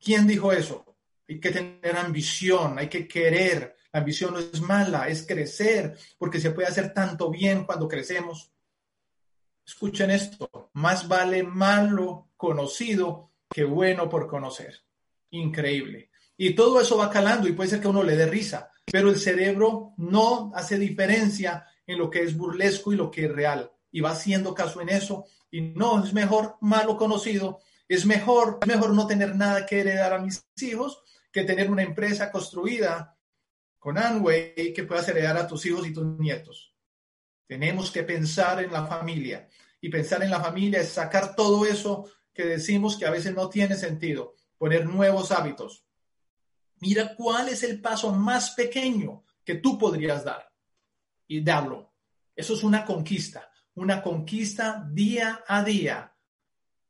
¿Quién 0.00 0.26
dijo 0.26 0.50
eso? 0.50 0.96
Hay 1.28 1.40
que 1.40 1.50
tener 1.50 1.94
ambición, 1.94 2.78
hay 2.78 2.88
que 2.88 3.06
querer. 3.06 3.76
La 3.92 4.00
ambición 4.00 4.32
no 4.32 4.40
es 4.40 4.62
mala, 4.62 5.08
es 5.08 5.26
crecer, 5.26 5.94
porque 6.16 6.40
se 6.40 6.52
puede 6.52 6.68
hacer 6.68 6.94
tanto 6.94 7.30
bien 7.30 7.66
cuando 7.66 7.86
crecemos. 7.86 8.50
Escuchen 9.66 10.10
esto, 10.10 10.70
más 10.72 11.06
vale 11.06 11.42
malo 11.42 12.30
conocido 12.38 13.32
que 13.50 13.64
bueno 13.64 14.08
por 14.08 14.26
conocer. 14.26 14.74
Increíble. 15.32 16.08
Y 16.38 16.54
todo 16.54 16.80
eso 16.80 16.96
va 16.96 17.10
calando 17.10 17.46
y 17.46 17.52
puede 17.52 17.68
ser 17.68 17.80
que 17.82 17.88
uno 17.88 18.02
le 18.02 18.16
dé 18.16 18.24
risa, 18.24 18.72
pero 18.86 19.10
el 19.10 19.20
cerebro 19.20 19.92
no 19.98 20.50
hace 20.54 20.78
diferencia 20.78 21.66
en 21.86 21.98
lo 21.98 22.10
que 22.10 22.22
es 22.22 22.36
burlesco 22.36 22.92
y 22.92 22.96
lo 22.96 23.10
que 23.10 23.26
es 23.26 23.32
real. 23.32 23.70
Y 23.90 24.00
va 24.00 24.10
haciendo 24.10 24.54
caso 24.54 24.80
en 24.80 24.88
eso. 24.88 25.26
Y 25.50 25.60
no, 25.60 26.04
es 26.04 26.12
mejor 26.12 26.56
malo 26.60 26.96
conocido. 26.96 27.60
Es 27.88 28.06
mejor, 28.06 28.58
mejor 28.66 28.92
no 28.94 29.06
tener 29.06 29.36
nada 29.36 29.66
que 29.66 29.80
heredar 29.80 30.12
a 30.12 30.18
mis 30.18 30.46
hijos 30.60 31.02
que 31.30 31.44
tener 31.44 31.70
una 31.70 31.82
empresa 31.82 32.30
construida 32.30 33.16
con 33.78 33.98
Anway 33.98 34.72
que 34.72 34.84
puedas 34.84 35.08
heredar 35.08 35.36
a 35.36 35.48
tus 35.48 35.66
hijos 35.66 35.86
y 35.86 35.92
tus 35.92 36.06
nietos. 36.18 36.72
Tenemos 37.46 37.90
que 37.90 38.04
pensar 38.04 38.62
en 38.62 38.72
la 38.72 38.86
familia. 38.86 39.48
Y 39.80 39.90
pensar 39.90 40.22
en 40.22 40.30
la 40.30 40.40
familia 40.40 40.80
es 40.80 40.90
sacar 40.90 41.34
todo 41.34 41.66
eso 41.66 42.08
que 42.32 42.44
decimos 42.44 42.96
que 42.96 43.04
a 43.04 43.10
veces 43.10 43.34
no 43.34 43.48
tiene 43.48 43.76
sentido. 43.76 44.34
Poner 44.56 44.86
nuevos 44.86 45.30
hábitos. 45.30 45.84
Mira 46.80 47.14
cuál 47.16 47.48
es 47.48 47.62
el 47.62 47.80
paso 47.80 48.12
más 48.12 48.52
pequeño 48.52 49.24
que 49.44 49.56
tú 49.56 49.78
podrías 49.78 50.24
dar 50.24 50.53
y 51.26 51.42
darlo. 51.42 51.92
Eso 52.34 52.54
es 52.54 52.62
una 52.62 52.84
conquista, 52.84 53.50
una 53.74 54.02
conquista 54.02 54.86
día 54.90 55.44
a 55.46 55.62
día. 55.62 56.14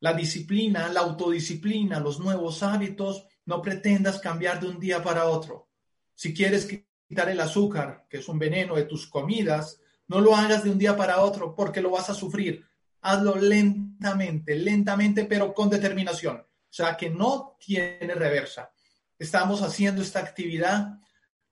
La 0.00 0.12
disciplina, 0.12 0.88
la 0.88 1.00
autodisciplina, 1.00 2.00
los 2.00 2.18
nuevos 2.18 2.62
hábitos, 2.62 3.26
no 3.46 3.62
pretendas 3.62 4.20
cambiar 4.20 4.60
de 4.60 4.68
un 4.68 4.78
día 4.78 5.02
para 5.02 5.26
otro. 5.26 5.68
Si 6.14 6.32
quieres 6.32 6.66
quitar 7.08 7.28
el 7.28 7.40
azúcar, 7.40 8.06
que 8.08 8.18
es 8.18 8.28
un 8.28 8.38
veneno 8.38 8.76
de 8.76 8.84
tus 8.84 9.06
comidas, 9.06 9.80
no 10.06 10.20
lo 10.20 10.36
hagas 10.36 10.64
de 10.64 10.70
un 10.70 10.78
día 10.78 10.96
para 10.96 11.20
otro 11.20 11.54
porque 11.54 11.80
lo 11.80 11.90
vas 11.90 12.10
a 12.10 12.14
sufrir. 12.14 12.64
Hazlo 13.00 13.36
lentamente, 13.36 14.56
lentamente, 14.56 15.24
pero 15.24 15.52
con 15.52 15.68
determinación. 15.68 16.36
O 16.36 16.76
sea, 16.76 16.96
que 16.96 17.10
no 17.10 17.56
tiene 17.58 18.14
reversa. 18.14 18.72
Estamos 19.18 19.62
haciendo 19.62 20.02
esta 20.02 20.20
actividad 20.20 20.98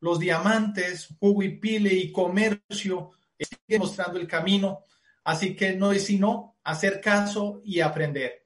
los 0.02 0.18
diamantes, 0.18 1.08
jugo 1.18 1.44
y 1.44 1.58
pile 1.58 1.94
y 1.94 2.10
comercio 2.10 3.12
siguen 3.38 3.80
mostrando 3.80 4.18
el 4.18 4.26
camino, 4.26 4.80
así 5.24 5.54
que 5.54 5.74
no 5.74 5.92
es 5.92 6.06
sino 6.06 6.56
hacer 6.64 7.00
caso 7.00 7.62
y 7.64 7.80
aprender. 7.80 8.44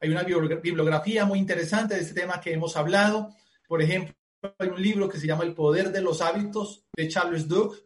Hay 0.00 0.10
una 0.10 0.24
bibliografía 0.24 1.24
muy 1.24 1.38
interesante 1.38 1.94
de 1.94 2.00
este 2.00 2.20
tema 2.20 2.40
que 2.40 2.52
hemos 2.52 2.76
hablado. 2.76 3.34
Por 3.66 3.80
ejemplo, 3.80 4.14
hay 4.58 4.68
un 4.68 4.82
libro 4.82 5.08
que 5.08 5.18
se 5.18 5.26
llama 5.26 5.44
El 5.44 5.54
poder 5.54 5.92
de 5.92 6.02
los 6.02 6.20
hábitos 6.20 6.84
de 6.96 7.08
Charles 7.08 7.46
Duke 7.46 7.78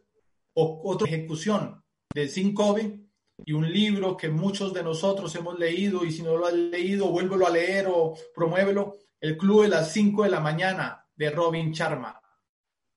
o 0.53 0.81
otra 0.83 1.07
ejecución 1.07 1.83
de 2.13 2.27
Sin 2.27 2.53
Covey 2.53 3.07
y 3.45 3.53
un 3.53 3.71
libro 3.71 4.17
que 4.17 4.29
muchos 4.29 4.73
de 4.73 4.83
nosotros 4.83 5.33
hemos 5.35 5.57
leído 5.57 6.03
y 6.03 6.11
si 6.11 6.23
no 6.23 6.35
lo 6.35 6.47
has 6.47 6.53
leído, 6.53 7.11
vuélvelo 7.11 7.45
a 7.45 7.51
leer 7.51 7.87
o 7.87 8.15
promuévelo, 8.35 8.97
El 9.19 9.37
Club 9.37 9.63
de 9.63 9.69
las 9.69 9.93
5 9.93 10.23
de 10.23 10.29
la 10.29 10.39
mañana 10.39 11.07
de 11.15 11.29
Robin 11.29 11.71
Charma. 11.71 12.20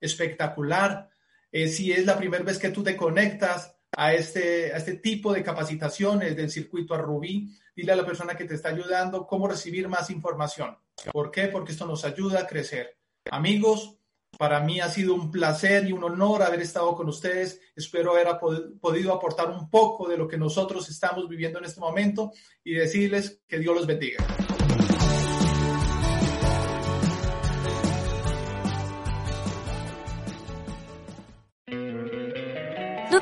Espectacular. 0.05 1.09
Eh, 1.51 1.69
si 1.69 1.93
es 1.93 2.05
la 2.05 2.19
primera 2.19 2.45
vez 2.45 2.59
que 2.59 2.71
tú 2.71 2.83
te 2.83 2.97
conectas 2.97 3.75
a 3.97 4.13
este, 4.13 4.73
a 4.73 4.77
este 4.77 4.95
tipo 4.95 5.33
de 5.33 5.43
capacitaciones 5.43 6.37
del 6.37 6.51
circuito 6.51 6.95
a 6.95 6.99
Rubí, 6.99 7.49
dile 7.75 7.93
a 7.93 7.97
la 7.97 8.05
persona 8.07 8.37
que 8.37 8.45
te 8.45 8.55
está 8.55 8.71
ayudando 8.71 9.27
cómo 9.27 9.49
recibir 9.49 9.89
más 9.89 10.11
información. 10.11 10.77
¿Por 11.13 11.31
qué? 11.31 11.49
Porque 11.49 11.73
esto 11.73 11.87
nos 11.87 12.05
ayuda 12.05 12.41
a 12.41 12.47
crecer. 12.47 12.99
Amigos, 13.31 13.99
para 14.37 14.61
mí 14.61 14.81
ha 14.81 14.89
sido 14.89 15.15
un 15.15 15.31
placer 15.31 15.87
y 15.87 15.93
un 15.93 16.05
honor 16.05 16.43
haber 16.43 16.61
estado 16.61 16.95
con 16.95 17.09
ustedes. 17.09 17.61
Espero 17.75 18.13
haber 18.13 18.29
podido 18.81 19.13
aportar 19.13 19.49
un 19.49 19.71
poco 19.71 20.09
de 20.09 20.17
lo 20.17 20.29
que 20.29 20.37
nosotros 20.37 20.89
estamos 20.89 21.29
viviendo 21.29 21.59
en 21.59 21.67
este 21.67 21.81
momento 21.81 22.33
y 22.63 22.75
decirles 22.75 23.43
que 23.47 23.59
Dios 23.59 23.75
los 23.75 23.87
bendiga. 23.87 24.25